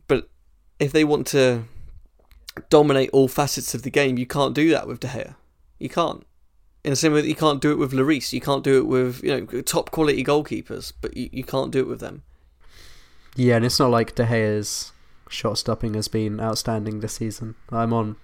[0.06, 0.28] But
[0.78, 1.64] if they want to
[2.70, 5.34] dominate all facets of the game, you can't do that with De Gea.
[5.78, 6.24] You can't
[6.84, 8.86] in the same way that you can't do it with Lloris, you can't do it
[8.86, 12.22] with you know top quality goalkeepers, but you, you can't do it with them.
[13.36, 14.92] Yeah, and it's not like De Gea's
[15.28, 17.56] shot stopping has been outstanding this season.
[17.70, 18.16] I'm on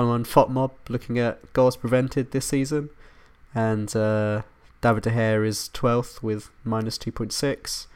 [0.00, 2.90] I'm on FotMob looking at goals prevented this season,
[3.54, 4.42] and uh,
[4.80, 7.86] David De Gea is twelfth with minus two point six.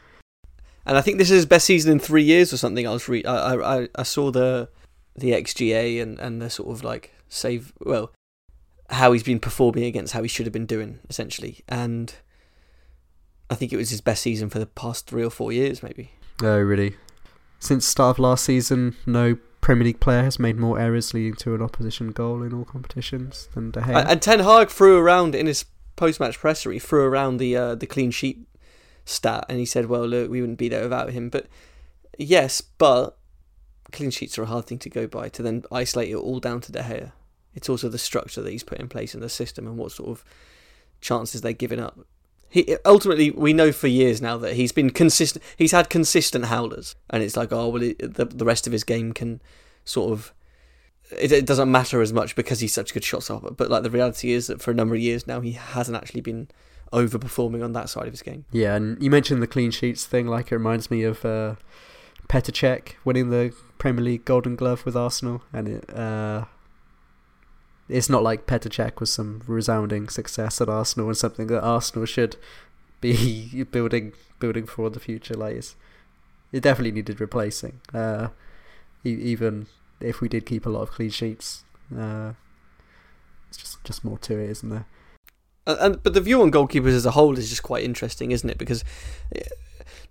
[0.85, 2.87] And I think this is his best season in three years or something.
[2.87, 4.69] I was re- I, I I saw the
[5.15, 8.11] the XGA and and the sort of like save well
[8.89, 11.59] how he's been performing against how he should have been doing, essentially.
[11.67, 12.13] And
[13.49, 16.11] I think it was his best season for the past three or four years, maybe.
[16.41, 16.95] Oh, really?
[17.59, 21.55] Since start of last season, no Premier League player has made more errors leading to
[21.55, 24.05] an opposition goal in all competitions than De Gea.
[24.07, 25.65] And Ten Hag threw around in his
[25.95, 28.47] post match presser, he threw around the uh, the clean sheet
[29.03, 31.47] stat, and he said, "Well, look, we wouldn't be there without him." But
[32.17, 33.17] yes, but
[33.91, 35.29] clean sheets are a hard thing to go by.
[35.29, 37.11] To then isolate it all down to De Gea,
[37.53, 40.09] it's also the structure that he's put in place in the system and what sort
[40.09, 40.23] of
[41.01, 41.99] chances they're giving up.
[42.49, 45.43] He ultimately we know for years now that he's been consistent.
[45.57, 49.13] He's had consistent howlers, and it's like, oh well, the the rest of his game
[49.13, 49.41] can
[49.83, 50.33] sort of
[51.11, 53.51] it, it, doesn't matter as much because he's such a good shot stopper.
[53.51, 56.21] But like the reality is that for a number of years now, he hasn't actually
[56.21, 56.47] been
[56.93, 58.45] overperforming on that side of his game.
[58.51, 60.27] Yeah, and you mentioned the clean sheets thing.
[60.27, 61.55] Like it reminds me of uh,
[62.27, 65.93] Petr Cech winning the Premier League Golden Glove with Arsenal, and it.
[65.93, 66.45] Uh,
[67.89, 72.05] it's not like Petr Cech was some resounding success at Arsenal and something that Arsenal
[72.05, 72.35] should
[73.01, 75.33] be building building for the future.
[75.33, 75.63] Like
[76.51, 77.81] it definitely needed replacing.
[77.93, 78.29] Uh,
[79.03, 79.67] even
[79.99, 81.63] if we did keep a lot of clean sheets.
[81.95, 82.33] Uh,
[83.49, 84.85] it's just just more to it, isn't there?
[85.65, 88.49] And, and but the view on goalkeepers as a whole is just quite interesting, isn't
[88.49, 88.57] it?
[88.57, 88.83] Because
[89.35, 89.41] eh,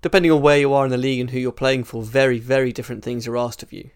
[0.02, 2.72] depending on where you are in the league and who you're playing for, very very
[2.72, 3.90] different things are asked of you.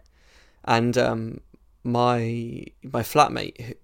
[0.65, 1.41] And um,
[1.85, 3.77] my my flatmate,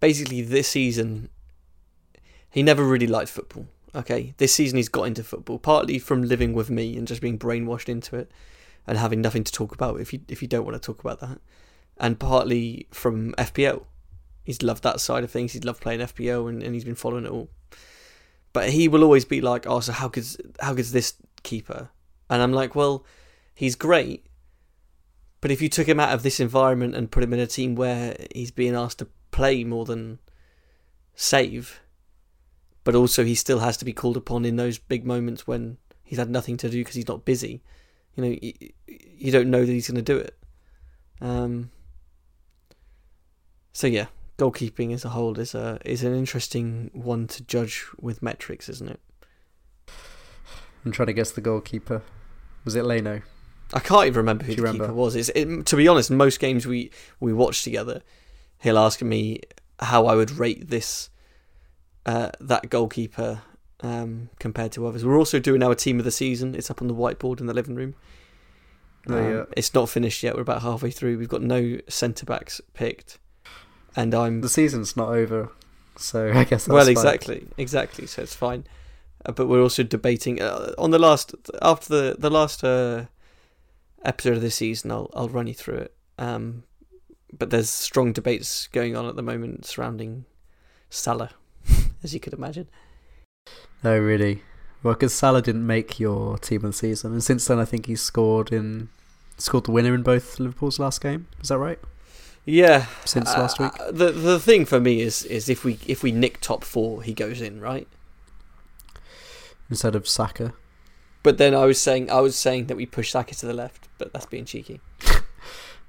[0.00, 1.28] basically this season,
[2.50, 3.66] he never really liked football.
[3.94, 7.38] Okay, this season he's got into football partly from living with me and just being
[7.38, 8.30] brainwashed into it
[8.86, 11.20] and having nothing to talk about if you if you don't want to talk about
[11.20, 11.38] that,
[11.98, 13.84] and partly from FPL.
[14.44, 15.54] He's loved that side of things.
[15.54, 17.48] He's loved playing FPL and, and he's been following it all.
[18.52, 21.90] But he will always be like, "Oh, so how good's how good's this keeper?"
[22.30, 23.04] And I'm like, "Well,
[23.54, 24.24] he's great,
[25.46, 27.76] but if you took him out of this environment and put him in a team
[27.76, 30.18] where he's being asked to play more than
[31.14, 31.78] save,
[32.82, 36.18] but also he still has to be called upon in those big moments when he's
[36.18, 37.62] had nothing to do because he's not busy,
[38.16, 38.54] you know, you,
[38.88, 40.36] you don't know that he's going to do it.
[41.20, 41.70] Um,
[43.72, 44.06] so yeah,
[44.38, 48.88] goalkeeping as a whole is a is an interesting one to judge with metrics, isn't
[48.90, 49.00] it?
[50.84, 52.02] I'm trying to guess the goalkeeper.
[52.64, 53.22] Was it Leno?
[53.72, 54.84] I can't even remember who the remember?
[54.84, 55.16] keeper was.
[55.16, 58.02] It's, it, to be honest, most games we we watch together,
[58.60, 59.40] he'll ask me
[59.80, 61.10] how I would rate this
[62.04, 63.42] uh, that goalkeeper
[63.80, 65.04] um, compared to others.
[65.04, 66.54] We're also doing our team of the season.
[66.54, 67.94] It's up on the whiteboard in the living room.
[69.08, 69.44] Um, yeah.
[69.56, 70.34] It's not finished yet.
[70.34, 71.18] We're about halfway through.
[71.18, 73.18] We've got no centre backs picked,
[73.94, 75.50] and I'm the season's not over,
[75.96, 77.52] so I guess well, exactly, fine.
[77.58, 78.06] exactly.
[78.06, 78.64] So it's fine.
[79.24, 83.04] Uh, but we're also debating uh, on the last after the the last uh,
[84.06, 84.90] episode of this season.
[84.90, 85.94] I'll I'll run you through it.
[86.18, 86.64] Um,
[87.36, 90.24] but there's strong debates going on at the moment surrounding
[90.88, 91.30] Salah,
[92.02, 92.68] as you could imagine.
[93.84, 94.42] Oh, really?
[94.82, 97.86] Well, because Salah didn't make your team of the season, and since then I think
[97.86, 98.88] he's scored in
[99.38, 101.26] scored the winner in both Liverpool's last game.
[101.42, 101.78] Is that right?
[102.44, 102.86] Yeah.
[103.04, 103.72] Since uh, last week.
[103.90, 107.12] The the thing for me is is if we if we nick top four, he
[107.12, 107.88] goes in, right?
[109.68, 110.54] Instead of Saka.
[111.26, 113.88] But then I was saying I was saying that we push Saka to the left,
[113.98, 114.80] but that's being cheeky.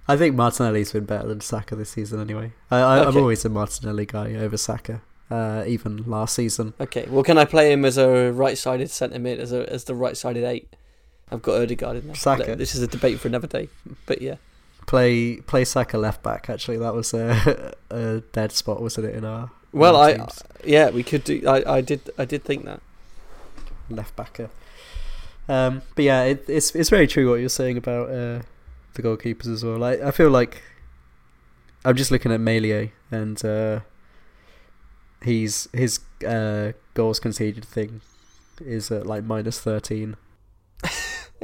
[0.07, 2.53] I think Martinelli's been better than Saka this season anyway.
[2.71, 6.73] I, am always a Martinelli guy over Saka uh, even last season.
[6.79, 9.93] Okay, well, can I play him as a right-sided centre mid, as a as the
[9.93, 10.75] right-sided eight?
[11.31, 12.15] I've got Odegaard in there.
[12.15, 12.55] Saka.
[12.55, 13.69] This is a debate for another day,
[14.07, 14.37] but yeah.
[14.87, 16.49] Play play Saka left back.
[16.49, 19.13] Actually, that was a, a dead spot, wasn't it?
[19.13, 20.41] In our well, I teams?
[20.65, 21.43] yeah, we could do.
[21.47, 22.81] I, I did I did think that
[23.91, 24.49] left backer.
[25.49, 28.41] Um, but yeah, it, it's it's very true what you're saying about uh,
[28.93, 29.77] the goalkeepers as well.
[29.77, 30.61] Like I feel like
[31.85, 33.43] I'm just looking at Meslier and.
[33.43, 33.79] Uh,
[35.23, 38.01] he's his uh, goals conceded thing
[38.61, 40.15] is at like minus thirteen,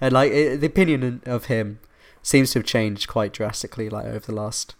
[0.00, 1.78] and like it, the opinion of him
[2.22, 4.74] seems to have changed quite drastically like over the last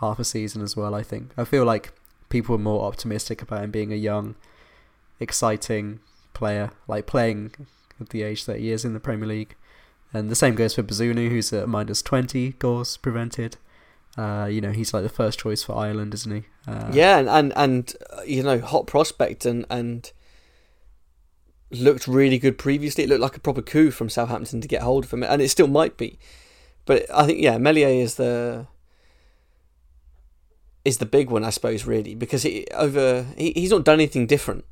[0.00, 0.94] half a season as well.
[0.94, 1.92] I think I feel like
[2.28, 4.34] people are more optimistic about him being a young,
[5.20, 6.00] exciting
[6.34, 7.52] player, like playing
[8.00, 9.54] at the age that he is in the Premier League.
[10.12, 13.56] And the same goes for Bazunu, who's at minus 20 goals prevented.
[14.16, 16.44] Uh, you know, he's like the first choice for Ireland, isn't he?
[16.66, 20.10] Uh, yeah, and and, and uh, you know, hot prospect and and
[21.70, 23.04] looked really good previously.
[23.04, 25.50] It looked like a proper coup from Southampton to get hold of him, and it
[25.50, 26.18] still might be.
[26.86, 28.66] But I think yeah, Meslier is the
[30.86, 34.26] is the big one, I suppose, really, because he over he, he's not done anything
[34.26, 34.64] different.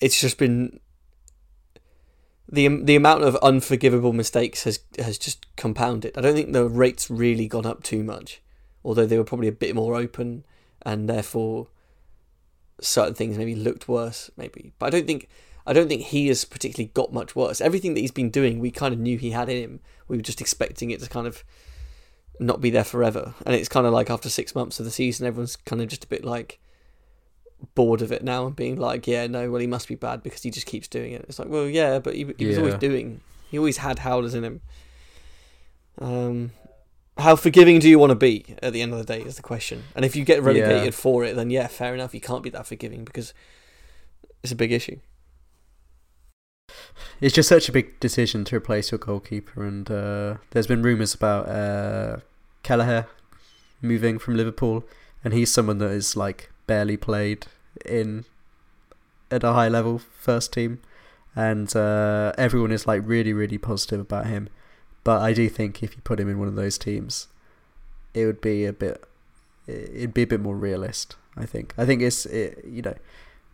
[0.00, 0.80] It's just been
[2.48, 6.16] the the amount of unforgivable mistakes has has just compounded.
[6.16, 8.40] I don't think the rates really gone up too much,
[8.84, 10.44] although they were probably a bit more open
[10.82, 11.68] and therefore
[12.80, 14.72] certain things maybe looked worse, maybe.
[14.78, 15.28] But I don't think
[15.66, 17.60] I don't think he has particularly got much worse.
[17.60, 19.80] Everything that he's been doing, we kind of knew he had in him.
[20.06, 21.42] We were just expecting it to kind of
[22.38, 23.34] not be there forever.
[23.44, 26.04] And it's kind of like after six months of the season, everyone's kind of just
[26.04, 26.60] a bit like,
[27.74, 30.42] bored of it now and being like, yeah, no, well, he must be bad because
[30.42, 31.24] he just keeps doing it.
[31.28, 33.20] It's like, well, yeah, but he, he was always doing.
[33.50, 34.60] He always had howlers in him.
[35.98, 36.50] Um,
[37.18, 39.42] how forgiving do you want to be at the end of the day is the
[39.42, 39.84] question.
[39.94, 40.90] And if you get relegated Yeah.
[40.90, 42.12] for it, then yeah, fair enough.
[42.14, 43.32] You can't be that forgiving because
[44.42, 44.98] it's a big issue.
[47.20, 51.14] It's just such a big decision to replace your goalkeeper, and uh, there's been rumours
[51.14, 52.18] about uh,
[52.62, 53.06] Kelleher
[53.80, 54.84] moving from Liverpool,
[55.24, 57.46] and he's someone that is like barely played
[57.84, 58.24] in
[59.30, 60.80] at a high level first team,
[61.34, 64.48] and uh, everyone is like really really positive about him.
[65.04, 67.28] But I do think if you put him in one of those teams,
[68.14, 69.04] it would be a bit,
[69.66, 71.16] it'd be a bit more realist.
[71.36, 71.74] I think.
[71.76, 72.94] I think it's it, you know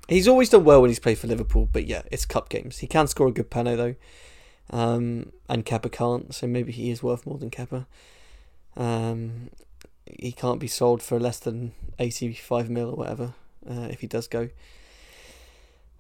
[0.09, 2.79] He's always done well when he's played for Liverpool, but yeah, it's cup games.
[2.79, 7.03] He can score a good pano though, um, and Kepa can't, so maybe he is
[7.03, 7.87] worth more than Kepa.
[8.77, 9.51] Um,
[10.07, 13.35] he can't be sold for less than eighty-five mil or whatever
[13.69, 14.49] uh, if he does go.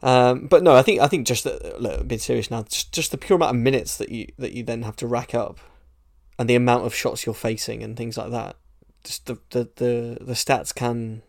[0.02, 3.18] Um, but no, I think I think just that, being serious now, just, just the
[3.18, 5.60] pure amount of minutes that you that you then have to rack up,
[6.38, 8.56] and the amount of shots you're facing and things like that,
[9.04, 11.22] just the the the, the stats can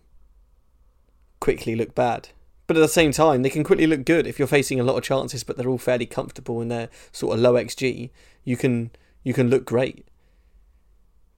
[1.39, 2.29] quickly look bad.
[2.65, 4.97] But at the same time, they can quickly look good if you're facing a lot
[4.97, 8.09] of chances, but they're all fairly comfortable and they're sort of low xG.
[8.43, 8.89] You can
[9.23, 10.07] you can look great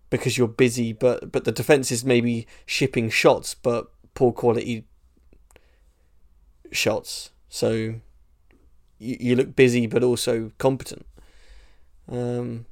[0.10, 4.86] because you're busy, but but the defense is maybe shipping shots, but poor quality
[6.72, 7.32] shots.
[7.50, 7.96] So
[9.00, 11.06] you you look busy, but also competent.
[12.10, 12.66] Um,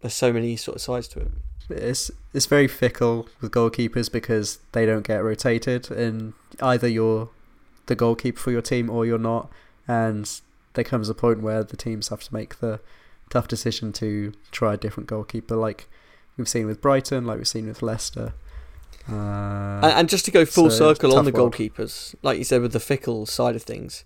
[0.00, 1.28] there's so many sort of sides to it.
[1.70, 7.30] it's it's very fickle with goalkeepers because they don't get rotated, and either you're
[7.86, 9.50] the goalkeeper for your team or you're not,
[9.86, 10.40] and
[10.74, 12.80] there comes a point where the teams have to make the
[13.30, 15.88] tough decision to try a different goalkeeper, like
[16.36, 18.34] we've seen with Brighton, like we've seen with Leicester.
[19.08, 21.50] Uh, And, and just to go full so circle on the one.
[21.50, 24.04] goalkeepers, like you said, with the fickle side of things,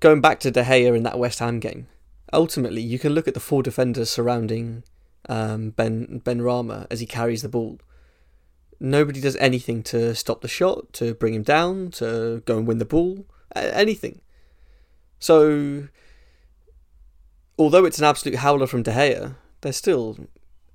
[0.00, 1.86] going back to De Gea in that West Ham game,
[2.32, 4.84] ultimately you can look at the four defenders surrounding
[5.28, 7.78] um, Ben Benrahma as he carries the ball.
[8.78, 12.78] Nobody does anything to stop the shot, to bring him down, to go and win
[12.78, 13.24] the ball,
[13.54, 14.20] anything.
[15.20, 15.86] So,
[17.56, 20.18] although it's an absolute howler from De Gea, there's still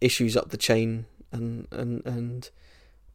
[0.02, 2.50] issues up the chain and and and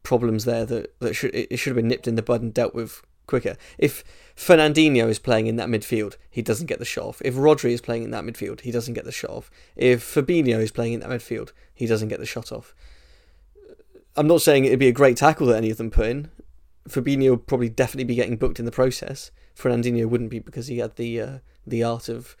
[0.03, 2.75] problems there that, that should it should have been nipped in the bud and dealt
[2.75, 3.55] with quicker.
[3.77, 4.03] If
[4.35, 7.21] Fernandinho is playing in that midfield, he doesn't get the shot off.
[7.23, 9.51] If Rodri is playing in that midfield, he doesn't get the shot off.
[9.75, 12.75] If Fabinho is playing in that midfield, he doesn't get the shot off.
[14.15, 16.29] I'm not saying it'd be a great tackle that any of them put in.
[16.87, 19.31] Fabinho would probably definitely be getting booked in the process.
[19.57, 22.35] Fernandinho wouldn't be because he had the uh, the art of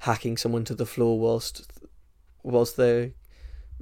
[0.00, 1.70] hacking someone to the floor whilst
[2.42, 3.12] whilst they're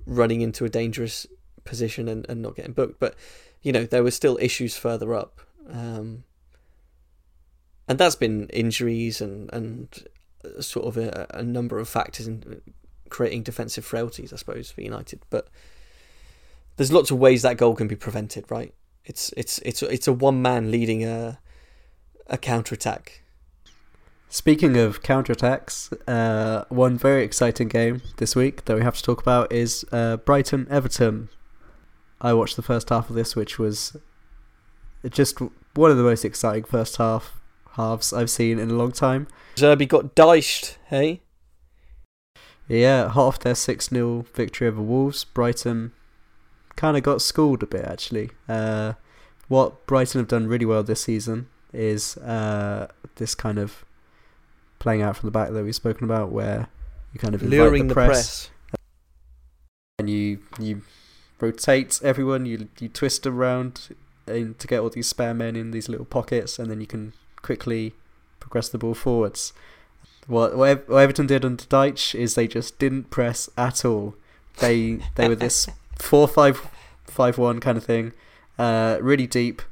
[0.07, 1.27] running into a dangerous
[1.65, 3.01] position and, and not getting booked.
[3.01, 3.15] But
[3.63, 5.41] you know there were still issues further up,
[5.71, 6.25] um,
[7.89, 10.07] and that's been injuries and and
[10.61, 12.61] sort of a, a number of factors in
[13.09, 15.21] creating defensive frailties, I suppose, for United.
[15.31, 15.49] But
[16.77, 18.75] there's lots of ways that goal can be prevented, right?
[19.05, 21.39] It's it's it's it's a one man leading a
[22.27, 23.23] a counter attack.
[24.29, 29.23] Speaking of counterattacks, uh, one very exciting game this week that we have to talk
[29.23, 31.29] about is uh, Brighton Everton.
[32.21, 33.97] I watched the first half of this, which was
[35.09, 35.39] just
[35.75, 37.41] one of the most exciting first half
[37.73, 39.29] halves I've seen in a long time.
[39.57, 41.23] Zerbi got diced, hey?
[42.67, 45.93] Yeah, hot off their 6 0 victory over Wolves, Brighton
[46.77, 48.31] kind of got schooled a bit actually.
[48.49, 48.95] Uh,
[49.49, 53.85] what Brighton have done really well this season is uh, this kind of
[54.85, 56.69] playing out from the back that we've spoken about, where
[57.15, 58.79] you kind of Luring the the press, press.
[59.99, 60.83] and you you
[61.41, 65.89] rotate everyone, you you twist around and to get all these spare men in these
[65.89, 67.95] little pockets, and then you can quickly
[68.41, 69.55] progress the ball forwards.
[70.27, 74.15] What, what Everton did under Dyche is they just didn't press at all.
[74.59, 75.67] They they were this
[75.99, 76.61] four five
[77.05, 78.13] five one kind of thing,
[78.59, 79.63] uh, really deep,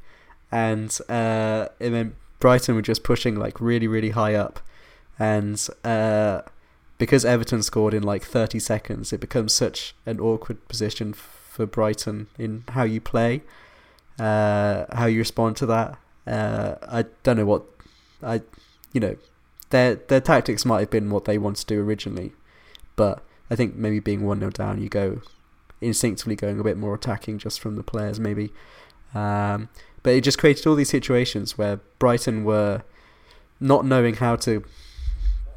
[0.51, 4.59] and uh, and then Brighton were just pushing like really really high up,
[5.19, 6.41] and uh,
[6.97, 12.27] because Everton scored in like thirty seconds, it becomes such an awkward position for Brighton
[12.37, 13.43] in how you play,
[14.19, 15.97] uh, how you respond to that.
[16.25, 17.63] Uh, I don't know what
[18.21, 18.41] I,
[18.91, 19.15] you know,
[19.69, 22.33] their their tactics might have been what they wanted to do originally,
[22.95, 25.21] but I think maybe being one 0 down, you go
[25.81, 28.51] instinctively going a bit more attacking just from the players maybe.
[29.13, 29.69] Um,
[30.01, 32.83] but it just created all these situations where Brighton were
[33.59, 34.63] not knowing how to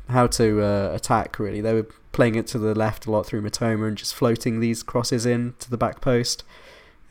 [0.09, 1.39] how to uh, attack.
[1.39, 4.61] Really, they were playing it to the left a lot through Mitoma and just floating
[4.61, 6.45] these crosses in to the back post,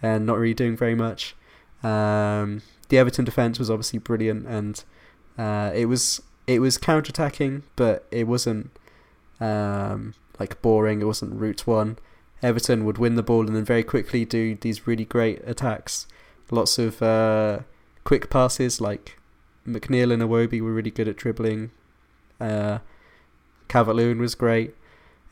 [0.02, 1.36] and not really doing very much.
[1.84, 4.84] Um, the Everton defense was obviously brilliant, and
[5.38, 8.72] uh, it was it was counter attacking, but it wasn't
[9.40, 11.02] um, like boring.
[11.02, 11.98] It wasn't route one.
[12.42, 16.08] Everton would win the ball and then very quickly do these really great attacks.
[16.52, 17.60] Lots of uh,
[18.04, 19.18] quick passes, like
[19.68, 21.72] McNeil and Iwobi were really good at dribbling.
[22.40, 22.80] Uh,
[23.68, 24.76] Calvert-Lewin was great,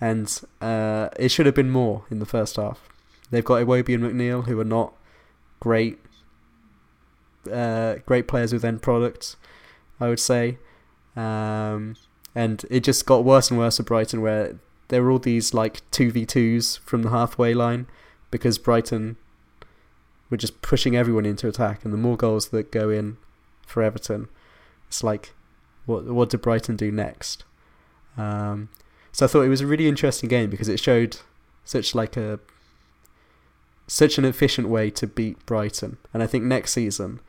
[0.01, 2.89] and uh, it should have been more in the first half.
[3.29, 4.93] They've got Iwobi and McNeil, who are not
[5.59, 5.99] great,
[7.51, 9.37] uh, great players with end products,
[9.99, 10.57] I would say.
[11.15, 11.95] Um,
[12.35, 15.81] and it just got worse and worse at Brighton, where there were all these like
[15.91, 17.87] two v twos from the halfway line,
[18.31, 19.17] because Brighton
[20.29, 23.17] were just pushing everyone into attack, and the more goals that go in
[23.65, 24.27] for Everton,
[24.87, 25.33] it's like,
[25.85, 27.43] what what did Brighton do next?
[28.17, 28.69] Um,
[29.11, 31.17] so I thought it was a really interesting game because it showed
[31.65, 32.39] such like a
[33.87, 37.19] such an efficient way to beat Brighton, and I think next season,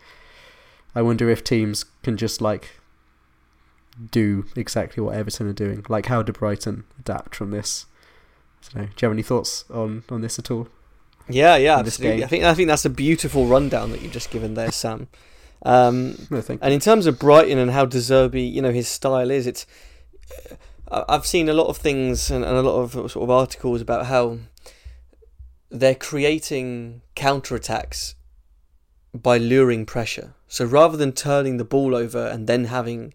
[0.94, 2.80] I wonder if teams can just like
[4.11, 5.84] do exactly what Everton are doing.
[5.88, 7.86] Like, how do Brighton adapt from this?
[8.62, 8.88] I don't know.
[8.88, 10.68] Do you have any thoughts on on this at all?
[11.28, 12.24] Yeah, yeah, absolutely.
[12.24, 15.09] I think I think that's a beautiful rundown that you've just given there, Sam.
[15.64, 18.88] Um, no, thank and in terms of Brighton and how De Zerbi, you know, his
[18.88, 19.66] style is, it's.
[20.90, 24.06] I've seen a lot of things and, and a lot of sort of articles about
[24.06, 24.38] how
[25.70, 28.14] they're creating counterattacks
[29.12, 30.34] by luring pressure.
[30.46, 33.14] So rather than turning the ball over and then having,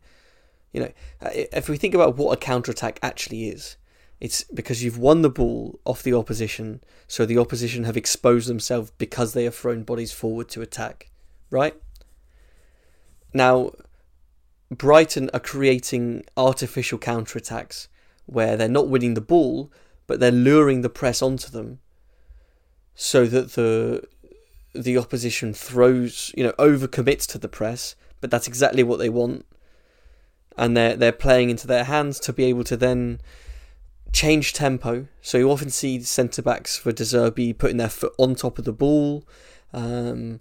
[0.73, 0.91] you know,
[1.31, 3.77] if we think about what a counterattack actually is,
[4.19, 8.91] it's because you've won the ball off the opposition, so the opposition have exposed themselves
[8.97, 11.09] because they have thrown bodies forward to attack,
[11.49, 11.75] right?
[13.33, 13.71] Now,
[14.71, 17.87] Brighton are creating artificial counterattacks
[18.25, 19.71] where they're not winning the ball,
[20.07, 21.79] but they're luring the press onto them
[22.95, 24.03] so that the
[24.75, 29.45] the opposition throws, you know, overcommits to the press, but that's exactly what they want.
[30.57, 33.19] And they're they're playing into their hands to be able to then
[34.11, 35.07] change tempo.
[35.21, 38.65] So you often see centre backs for De Zerbi putting their foot on top of
[38.65, 39.25] the ball,
[39.73, 40.39] um,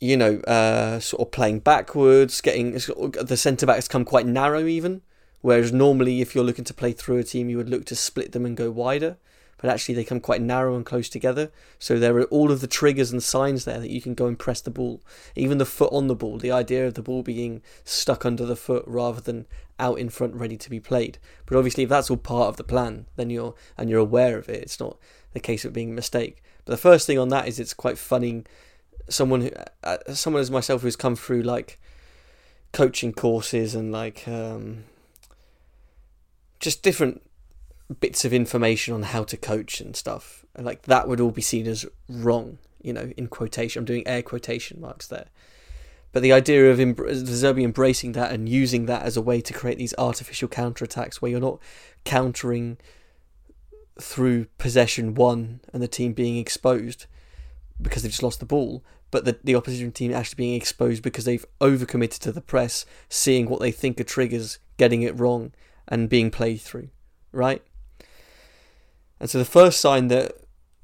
[0.00, 5.02] you know, uh, sort of playing backwards, getting the centre backs come quite narrow even.
[5.42, 8.32] Whereas normally, if you're looking to play through a team, you would look to split
[8.32, 9.16] them and go wider.
[9.58, 11.50] But actually, they come quite narrow and close together.
[11.78, 14.38] So there are all of the triggers and signs there that you can go and
[14.38, 15.02] press the ball.
[15.36, 18.56] Even the foot on the ball, the idea of the ball being stuck under the
[18.56, 19.46] foot rather than
[19.78, 21.18] out in front, ready to be played.
[21.44, 24.48] But obviously, if that's all part of the plan, then you're and you're aware of
[24.48, 24.62] it.
[24.62, 24.96] It's not
[25.32, 26.42] the case of being a mistake.
[26.64, 28.44] But the first thing on that is it's quite funny.
[29.10, 29.50] Someone who,
[29.84, 31.78] uh, someone as myself who's come through like
[32.72, 34.84] coaching courses and like um,
[36.60, 37.22] just different
[37.98, 40.44] bits of information on how to coach and stuff.
[40.54, 43.80] And like that would all be seen as wrong, you know, in quotation.
[43.80, 45.26] I'm doing air quotation marks there.
[46.12, 49.78] But the idea of Zerbi embracing that and using that as a way to create
[49.78, 51.60] these artificial counterattacks where you're not
[52.04, 52.78] countering
[54.00, 57.06] through possession one and the team being exposed
[57.80, 61.24] because they've just lost the ball, but the, the opposition team actually being exposed because
[61.24, 65.52] they've overcommitted to the press, seeing what they think are triggers, getting it wrong,
[65.88, 66.88] and being played through,
[67.32, 67.62] right?
[69.18, 70.32] And so the first sign that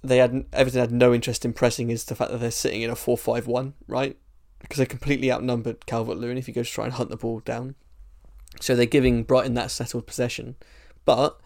[0.03, 2.91] they had Everton had no interest in pressing is the fact that they're sitting in
[2.91, 4.16] a four-five-one, right?
[4.61, 7.41] Because they're completely outnumbered Calvert Lewin if he goes to try and hunt the ball
[7.41, 7.74] down.
[8.61, 10.57] So they're giving Brighton that settled possession.
[11.05, 11.41] But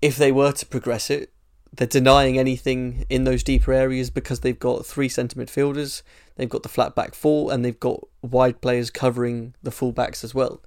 [0.00, 1.31] if they were to progress it,
[1.74, 6.02] they're denying anything in those deeper areas because they've got three centre midfielders,
[6.36, 10.22] they've got the flat back four, and they've got wide players covering the full backs
[10.22, 10.62] as well.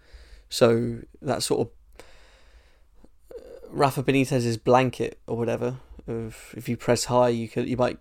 [0.49, 2.07] So that sort of
[3.69, 5.77] Rafa Benitez's blanket or whatever
[6.07, 7.99] of if you press high, you could you might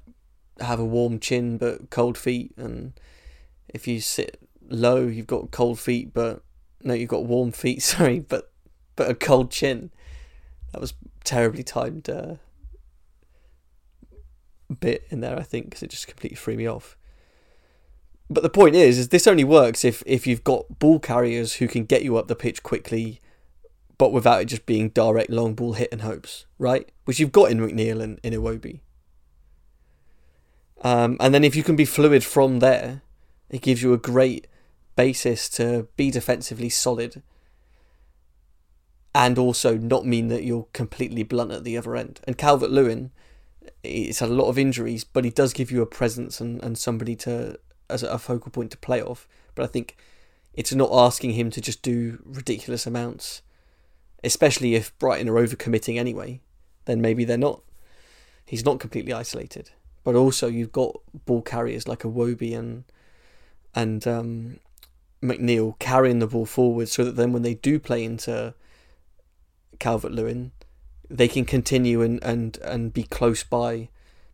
[0.60, 2.92] have a warm chin but cold feet, and
[3.68, 6.42] if you sit low, you've got cold feet but
[6.82, 7.82] no, you've got warm feet.
[7.82, 8.50] Sorry, but
[8.96, 9.90] but a cold chin.
[10.72, 12.34] That was terribly timed uh,
[14.72, 16.96] bit in there, I think, because it just completely threw me off.
[18.30, 21.68] But the point is, is this only works if if you've got ball carriers who
[21.68, 23.20] can get you up the pitch quickly
[23.98, 26.90] but without it just being direct long ball hit and hopes, right?
[27.04, 28.80] Which you've got in McNeil and in Iwobi.
[30.82, 33.02] Um, and then if you can be fluid from there,
[33.48, 34.46] it gives you a great
[34.96, 37.22] basis to be defensively solid
[39.14, 42.20] and also not mean that you're completely blunt at the other end.
[42.24, 43.12] And Calvert Lewin,
[43.82, 46.78] he's had a lot of injuries, but he does give you a presence and, and
[46.78, 47.58] somebody to
[47.90, 49.28] as a focal point to play off.
[49.54, 49.96] But I think
[50.54, 53.42] it's not asking him to just do ridiculous amounts
[54.24, 56.40] especially if Brighton are overcommitting anyway,
[56.86, 57.60] then maybe they're not.
[58.46, 59.70] He's not completely isolated.
[60.02, 62.84] but also you've got ball carriers like Iwobi and
[63.74, 64.60] and um,
[65.22, 68.54] McNeil carrying the ball forward, so that then when they do play into
[69.78, 70.52] Calvert Lewin,
[71.10, 73.88] they can continue and, and, and be close by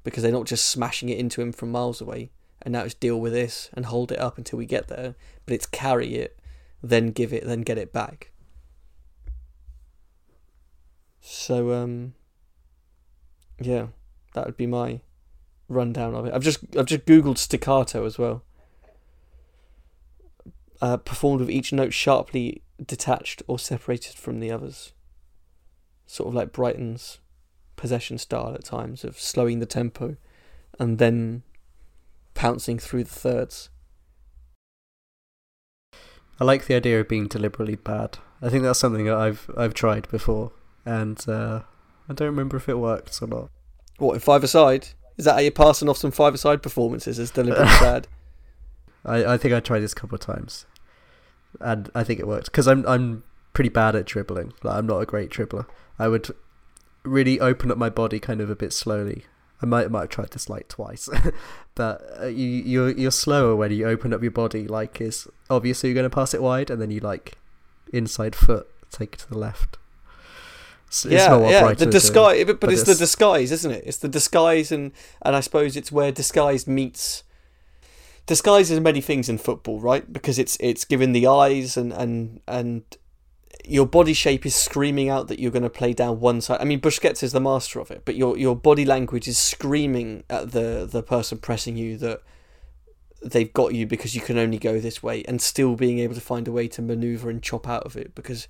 [0.05, 2.31] because they're not just smashing it into him from miles away.
[2.63, 5.15] And now it's deal with this and hold it up until we get there.
[5.47, 6.39] But it's carry it,
[6.83, 8.31] then give it, then get it back.
[11.21, 12.15] So um,
[13.61, 13.89] yeah,
[14.35, 15.01] that would be my
[15.69, 16.35] rundown of it.
[16.35, 18.43] I've just I've just googled staccato as well.
[20.83, 24.93] Uh, performed with each note sharply detached or separated from the others.
[26.11, 27.21] Sort of like Brighton's
[27.77, 30.17] possession style at times of slowing the tempo
[30.77, 31.45] and then
[32.35, 33.71] pouncing through the thirds.
[36.41, 38.19] I like the idea of being deliberately bad.
[38.43, 40.51] I think that's something that I've I've tried before,
[40.85, 41.61] and uh,
[42.09, 43.51] I don't remember if it worked or not.
[43.99, 44.89] What in five aside?
[45.17, 48.09] Is that how you're passing off some five aside performances as deliberately bad?
[49.05, 50.67] I, I think I tried this a couple of times,
[51.61, 54.55] and I think it worked because I'm I'm pretty bad at dribbling.
[54.65, 55.67] Like I'm not a great dribbler.
[56.01, 56.35] I would
[57.05, 59.25] really open up my body kind of a bit slowly.
[59.63, 61.11] I might might have tried this like twice,
[61.75, 64.67] but uh, you you're you're slower when you open up your body.
[64.67, 67.37] Like is obviously you're going to pass it wide, and then you like
[67.93, 69.77] inside foot take it to the left.
[70.87, 71.73] It's, yeah, it's yeah.
[71.75, 73.85] The disguise, doing, but, but, it's, it's, the disguise, isn't it?
[73.87, 77.23] It's the disguise, and and I suppose it's where disguise meets.
[78.25, 80.11] Disguise is many things in football, right?
[80.11, 82.83] Because it's it's giving the eyes and and and
[83.65, 86.61] your body shape is screaming out that you're going to play down one side.
[86.61, 90.25] I mean, Busquets is the master of it, but your your body language is screaming
[90.31, 92.23] at the the person pressing you that
[93.23, 96.21] they've got you because you can only go this way, and still being able to
[96.21, 98.49] find a way to maneuver and chop out of it because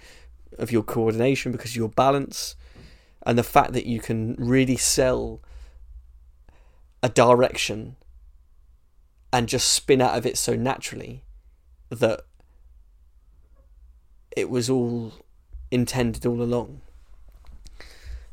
[0.58, 2.56] of your coordination, because of your balance,
[3.26, 5.40] and the fact that you can really sell
[7.02, 7.96] a direction
[9.32, 11.22] and just spin out of it so naturally
[11.88, 12.20] that
[14.36, 15.12] it was all
[15.70, 16.80] intended all along.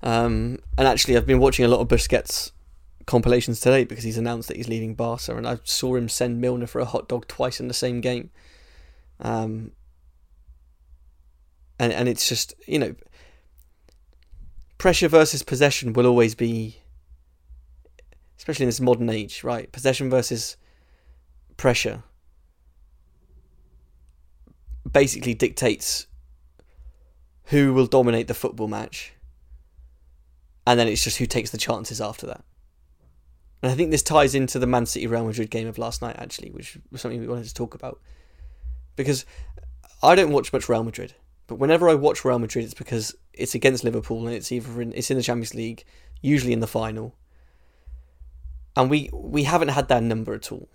[0.03, 2.51] Um, and actually, I've been watching a lot of Busquets
[3.05, 6.67] compilations today because he's announced that he's leaving Barca, and I saw him send Milner
[6.67, 8.29] for a hot dog twice in the same game.
[9.19, 9.71] Um,
[11.79, 12.95] and and it's just you know,
[14.77, 16.77] pressure versus possession will always be,
[18.37, 19.71] especially in this modern age, right?
[19.71, 20.57] Possession versus
[21.55, 22.03] pressure
[24.91, 26.07] basically dictates
[27.45, 29.13] who will dominate the football match,
[30.65, 32.43] and then it's just who takes the chances after that.
[33.61, 36.17] And I think this ties into the Man City Real Madrid game of last night,
[36.19, 37.99] actually, which was something we wanted to talk about.
[38.95, 39.25] Because
[40.03, 41.15] I don't watch much Real Madrid,
[41.47, 44.93] but whenever I watch Real Madrid, it's because it's against Liverpool and it's either in,
[44.93, 45.85] it's in the Champions League,
[46.21, 47.15] usually in the final,
[48.75, 50.67] and we we haven't had that number at all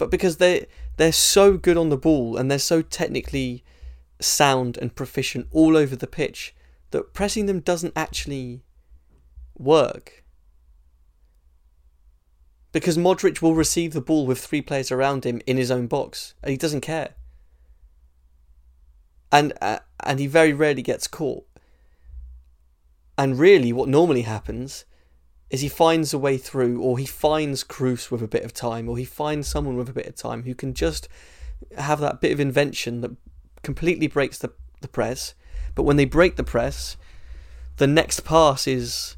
[0.00, 3.62] but because they they're so good on the ball and they're so technically
[4.18, 6.54] sound and proficient all over the pitch
[6.90, 8.62] that pressing them doesn't actually
[9.58, 10.24] work.
[12.72, 16.32] Because Modric will receive the ball with three players around him in his own box
[16.42, 17.14] and he doesn't care.
[19.30, 21.46] And uh, and he very rarely gets caught.
[23.18, 24.86] And really what normally happens
[25.50, 28.88] is he finds a way through, or he finds Kroos with a bit of time,
[28.88, 31.08] or he finds someone with a bit of time who can just
[31.76, 33.10] have that bit of invention that
[33.62, 35.34] completely breaks the, the press.
[35.74, 36.96] But when they break the press,
[37.76, 39.16] the next pass is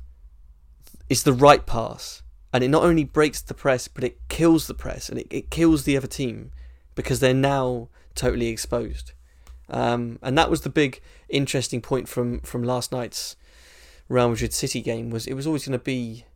[1.08, 2.22] is the right pass.
[2.54, 5.50] And it not only breaks the press, but it kills the press and it, it
[5.50, 6.50] kills the other team
[6.94, 9.12] because they're now totally exposed.
[9.68, 13.36] Um, and that was the big interesting point from, from last night's
[14.12, 16.26] Real Madrid City game was it was always going to be.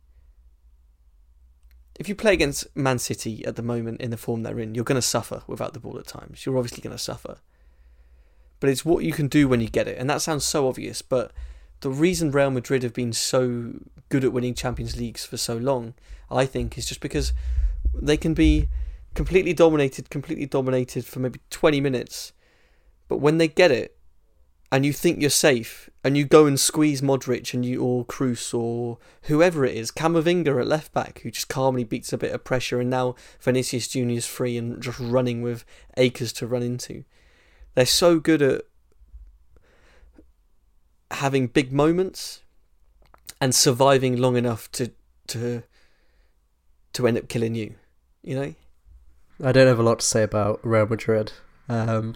[1.99, 4.83] If you play against Man City at the moment in the form they're in, you're
[4.83, 6.45] going to suffer without the ball at times.
[6.45, 7.37] You're obviously going to suffer.
[8.59, 9.97] But it's what you can do when you get it.
[9.97, 11.31] And that sounds so obvious, but
[11.81, 13.73] the reason Real Madrid have been so
[14.09, 15.93] good at winning Champions Leagues for so long,
[16.29, 17.33] I think, is just because
[17.93, 18.69] they can be
[19.15, 22.31] completely dominated, completely dominated for maybe 20 minutes.
[23.07, 23.96] But when they get it,
[24.71, 28.53] and you think you're safe, and you go and squeeze Modric and you or Kroos
[28.53, 32.43] or whoever it is, Camavinga at left back, who just calmly beats a bit of
[32.43, 35.63] pressure, and now Vinicius Junior's free and just running with
[35.95, 37.05] acres to run into.
[37.75, 38.63] They're so good at
[41.11, 42.41] having big moments
[43.39, 44.91] and surviving long enough to
[45.27, 45.63] to
[46.93, 47.75] to end up killing you.
[48.21, 48.55] You know.
[49.43, 51.31] I don't have a lot to say about Real Madrid.
[51.69, 52.15] Um,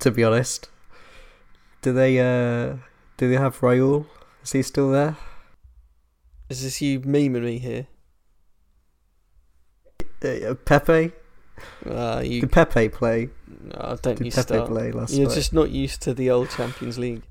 [0.00, 0.68] to be honest.
[1.86, 2.78] Do they uh
[3.16, 4.06] do they have Raul?
[4.42, 5.16] Is he still there?
[6.48, 7.86] Is this you memeing me here?
[10.20, 11.12] Uh, Pepe?
[11.88, 13.28] Uh, you, Did Pepe play?
[13.74, 14.68] oh, don't Did you Pepe start.
[14.68, 15.34] play last You're night?
[15.36, 17.22] just not used to the old Champions League.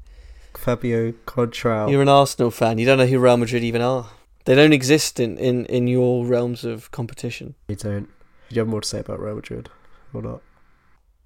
[0.54, 1.92] Fabio Coentrao.
[1.92, 2.78] You're an Arsenal fan.
[2.78, 4.10] You don't know who Real Madrid even are.
[4.46, 7.56] They don't exist in, in, in your realms of competition.
[7.68, 8.08] You don't.
[8.48, 9.70] Do you have more to say about Real Madrid
[10.14, 10.42] or not?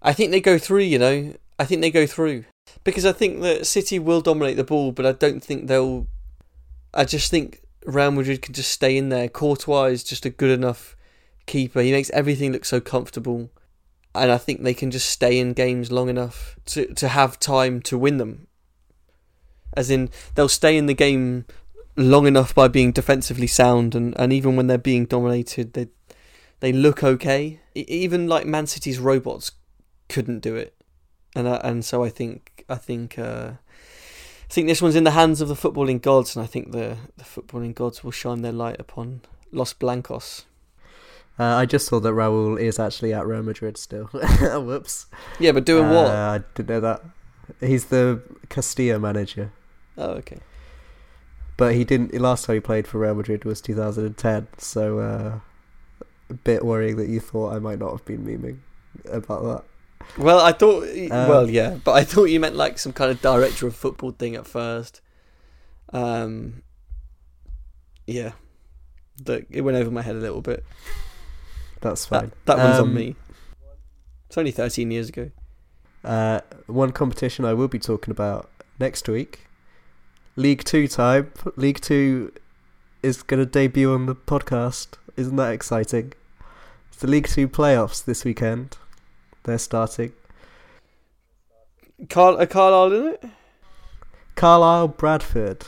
[0.01, 1.35] I think they go through, you know.
[1.59, 2.45] I think they go through.
[2.83, 6.07] Because I think that City will dominate the ball, but I don't think they'll.
[6.93, 9.27] I just think Real Madrid can just stay in there.
[9.29, 10.95] Courtois is just a good enough
[11.45, 11.81] keeper.
[11.81, 13.49] He makes everything look so comfortable.
[14.15, 17.79] And I think they can just stay in games long enough to, to have time
[17.83, 18.47] to win them.
[19.77, 21.45] As in, they'll stay in the game
[21.95, 25.87] long enough by being defensively sound, and, and even when they're being dominated, they
[26.59, 27.59] they look okay.
[27.75, 29.51] Even like Man City's robots
[30.07, 30.75] couldn't do it,
[31.35, 33.51] and I, and so I think I think uh,
[34.49, 36.97] I think this one's in the hands of the footballing gods, and I think the
[37.17, 39.21] the footballing gods will shine their light upon
[39.51, 40.45] Los Blancos.
[41.37, 44.05] Uh, I just saw that Raul is actually at Real Madrid still.
[44.11, 45.05] Whoops.
[45.39, 46.07] Yeah, but doing Uh, what?
[46.07, 47.01] I didn't know that.
[47.61, 49.53] He's the Castilla manager.
[49.97, 50.39] Oh, okay.
[51.55, 52.13] But he didn't.
[52.13, 54.47] Last time he played for Real Madrid was 2010.
[54.57, 55.39] So uh,
[56.29, 58.59] a bit worrying that you thought I might not have been memeing
[59.09, 59.63] about that.
[60.17, 60.83] Well, I thought.
[60.83, 64.11] Um, well, yeah, but I thought you meant like some kind of director of football
[64.11, 65.01] thing at first.
[65.93, 66.63] Um.
[68.07, 68.31] Yeah,
[69.25, 70.63] that it went over my head a little bit.
[71.81, 72.31] That's fine.
[72.45, 73.15] That, that one's on Um, me.
[74.27, 75.31] It's only thirteen years ago.
[76.03, 79.47] Uh, one competition I will be talking about next week.
[80.35, 81.31] League Two time.
[81.55, 82.31] League Two
[83.03, 84.89] is going to debut on the podcast.
[85.15, 86.13] Isn't that exciting?
[86.89, 88.77] It's the League Two playoffs this weekend.
[89.43, 90.13] They're starting.
[92.09, 93.23] Carl, a Carlisle in it.
[94.35, 95.65] Carlisle Bradford.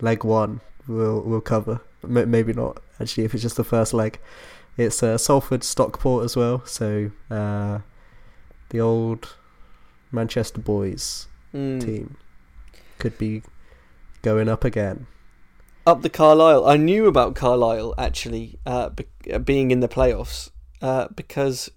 [0.00, 1.80] Leg one we'll we'll cover.
[2.02, 4.18] M- maybe not actually if it's just the first leg.
[4.76, 6.64] It's uh, Salford Stockport as well.
[6.66, 7.80] So uh,
[8.70, 9.34] the old
[10.12, 11.80] Manchester boys Mm.
[11.84, 12.16] team
[12.98, 13.42] could be
[14.22, 15.06] going up again.
[15.86, 16.66] Up the Carlisle.
[16.66, 20.50] I knew about Carlisle actually uh, be- uh, being in the playoffs
[20.82, 21.70] uh, because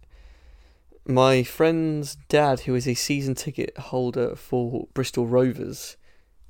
[1.07, 5.95] my friend's dad, who is a season ticket holder for Bristol Rovers,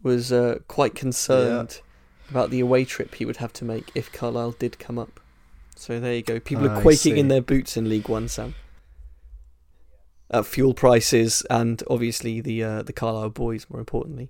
[0.01, 1.81] was uh, quite concerned
[2.29, 5.19] about the away trip he would have to make if Carlisle did come up.
[5.75, 6.39] So there you go.
[6.39, 8.55] People are quaking in their boots in League One, Sam.
[10.29, 14.29] At fuel prices and obviously the uh, the Carlisle boys, more importantly.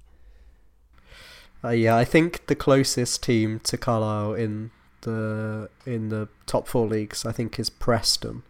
[1.64, 4.72] Uh, yeah, I think the closest team to Carlisle in
[5.02, 8.44] the in the top four leagues, I think, is Preston.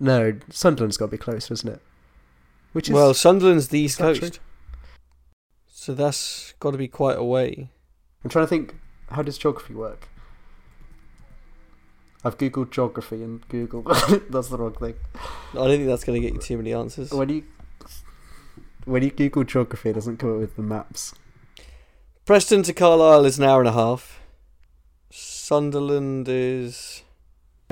[0.00, 1.80] No, Sunderland's got to be close, isn't it?
[2.72, 4.40] Which is well, Sunderland's the East Coast,
[5.68, 7.70] so that's got to be quite a way.
[8.24, 8.74] I'm trying to think.
[9.10, 10.08] How does geography work?
[12.24, 13.82] I've googled geography and Google.
[14.30, 14.94] that's the wrong thing.
[15.52, 17.12] I don't think that's going to get you too many answers.
[17.12, 17.44] When you
[18.86, 21.14] when you Google geography, it doesn't come up with the maps.
[22.24, 24.20] Preston to Carlisle is an hour and a half.
[25.10, 27.03] Sunderland is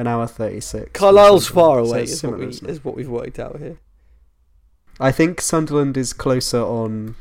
[0.02, 0.90] An hour thirty six.
[0.94, 2.02] Carlisle's far away.
[2.02, 2.72] it's is, what we, isn't it?
[2.72, 3.78] is what we've worked out here.
[4.98, 7.14] I think Sunderland is closer on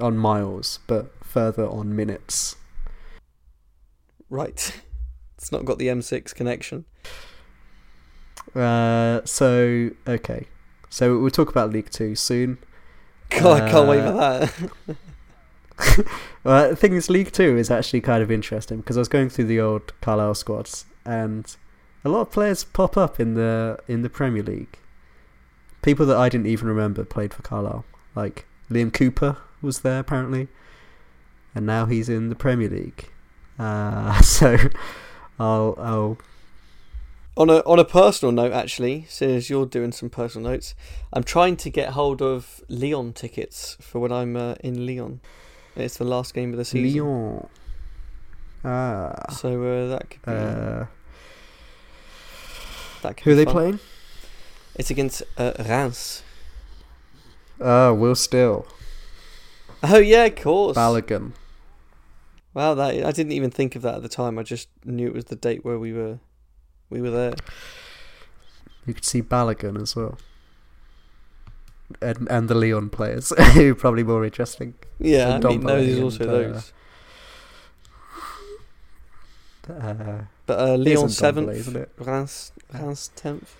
[0.00, 2.56] on miles, but further on minutes.
[4.28, 4.80] Right.
[5.38, 6.84] It's not got the M6 connection.
[8.54, 10.46] Uh, so okay,
[10.88, 12.58] so we'll talk about League Two soon.
[13.30, 16.06] God, I can't wait for Uh, that.
[16.44, 19.30] Well, the thing is, League Two is actually kind of interesting because I was going
[19.30, 21.56] through the old Carlisle squads, and
[22.04, 24.78] a lot of players pop up in the in the Premier League.
[25.82, 27.84] People that I didn't even remember played for Carlisle,
[28.14, 30.48] like Liam Cooper was there apparently,
[31.54, 33.10] and now he's in the Premier League.
[33.58, 34.56] Uh, so
[35.38, 36.18] I'll I'll
[37.36, 40.74] on a on a personal note, actually, since you're doing some personal notes,
[41.12, 45.20] I'm trying to get hold of Leon tickets for when I'm uh, in Leon.
[45.74, 47.00] It's the last game of the season.
[47.00, 47.48] Lyon.
[48.64, 49.32] Ah.
[49.32, 50.32] So uh, that could be.
[50.32, 50.86] Uh,
[53.02, 53.52] that could who are they fun.
[53.54, 53.78] playing?
[54.76, 56.22] It's against uh, Reims.
[57.60, 58.66] Oh, Will Still,
[59.82, 60.76] Oh yeah, of course.
[60.76, 61.32] Balogun.
[62.54, 64.38] Wow, that I didn't even think of that at the time.
[64.38, 66.18] I just knew it was the date where we were,
[66.90, 67.34] we were there.
[68.86, 70.18] You could see Balogun as well.
[72.00, 74.74] And and the Leon players, who probably more interesting.
[74.98, 76.72] Yeah, I mean, Ndombele those is and, also uh, those.
[79.68, 81.90] Uh, But uh, Leon seventh, isn't it?
[81.98, 83.54] Reims Reims tenth.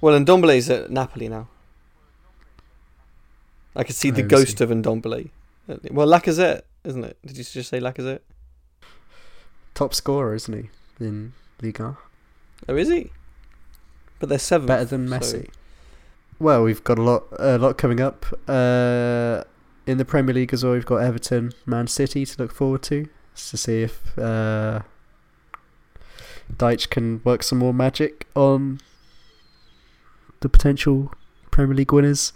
[0.00, 1.48] Well, and Ndombele's at Napoli now.
[3.74, 4.64] I could see the Oh, ghost he?
[4.64, 5.30] of Ndombele.
[5.90, 7.16] Well, Lacazette, isn't it?
[7.24, 8.20] Did you just say Lacazette?
[9.74, 10.70] Top scorer, isn't he?
[11.04, 11.98] in Liga.
[12.68, 13.10] Oh, is he?
[14.18, 14.66] But they're seven.
[14.66, 15.50] Better than so- Messi.
[16.38, 18.24] Well, we've got a lot, a lot coming up.
[18.48, 19.42] Uh,
[19.86, 23.08] in the Premier League as well, we've got Everton, Man City to look forward to,
[23.36, 24.80] to see if uh,
[26.52, 28.80] Dyche can work some more magic on
[30.40, 31.12] the potential
[31.50, 32.32] Premier League winners.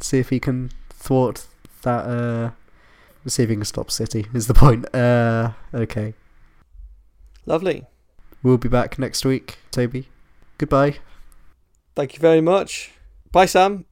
[0.00, 1.46] See if he can thwart
[1.82, 2.04] that.
[2.06, 2.50] Uh,
[3.26, 4.26] see if he can stop City.
[4.34, 4.92] Is the point?
[4.94, 6.14] Uh, okay,
[7.46, 7.86] Lovely.
[8.42, 9.58] we'll be back next week.
[9.70, 10.08] Toby,
[10.58, 10.96] goodbye.
[11.94, 12.92] Thank you very much.
[13.32, 13.86] Bye, Sam.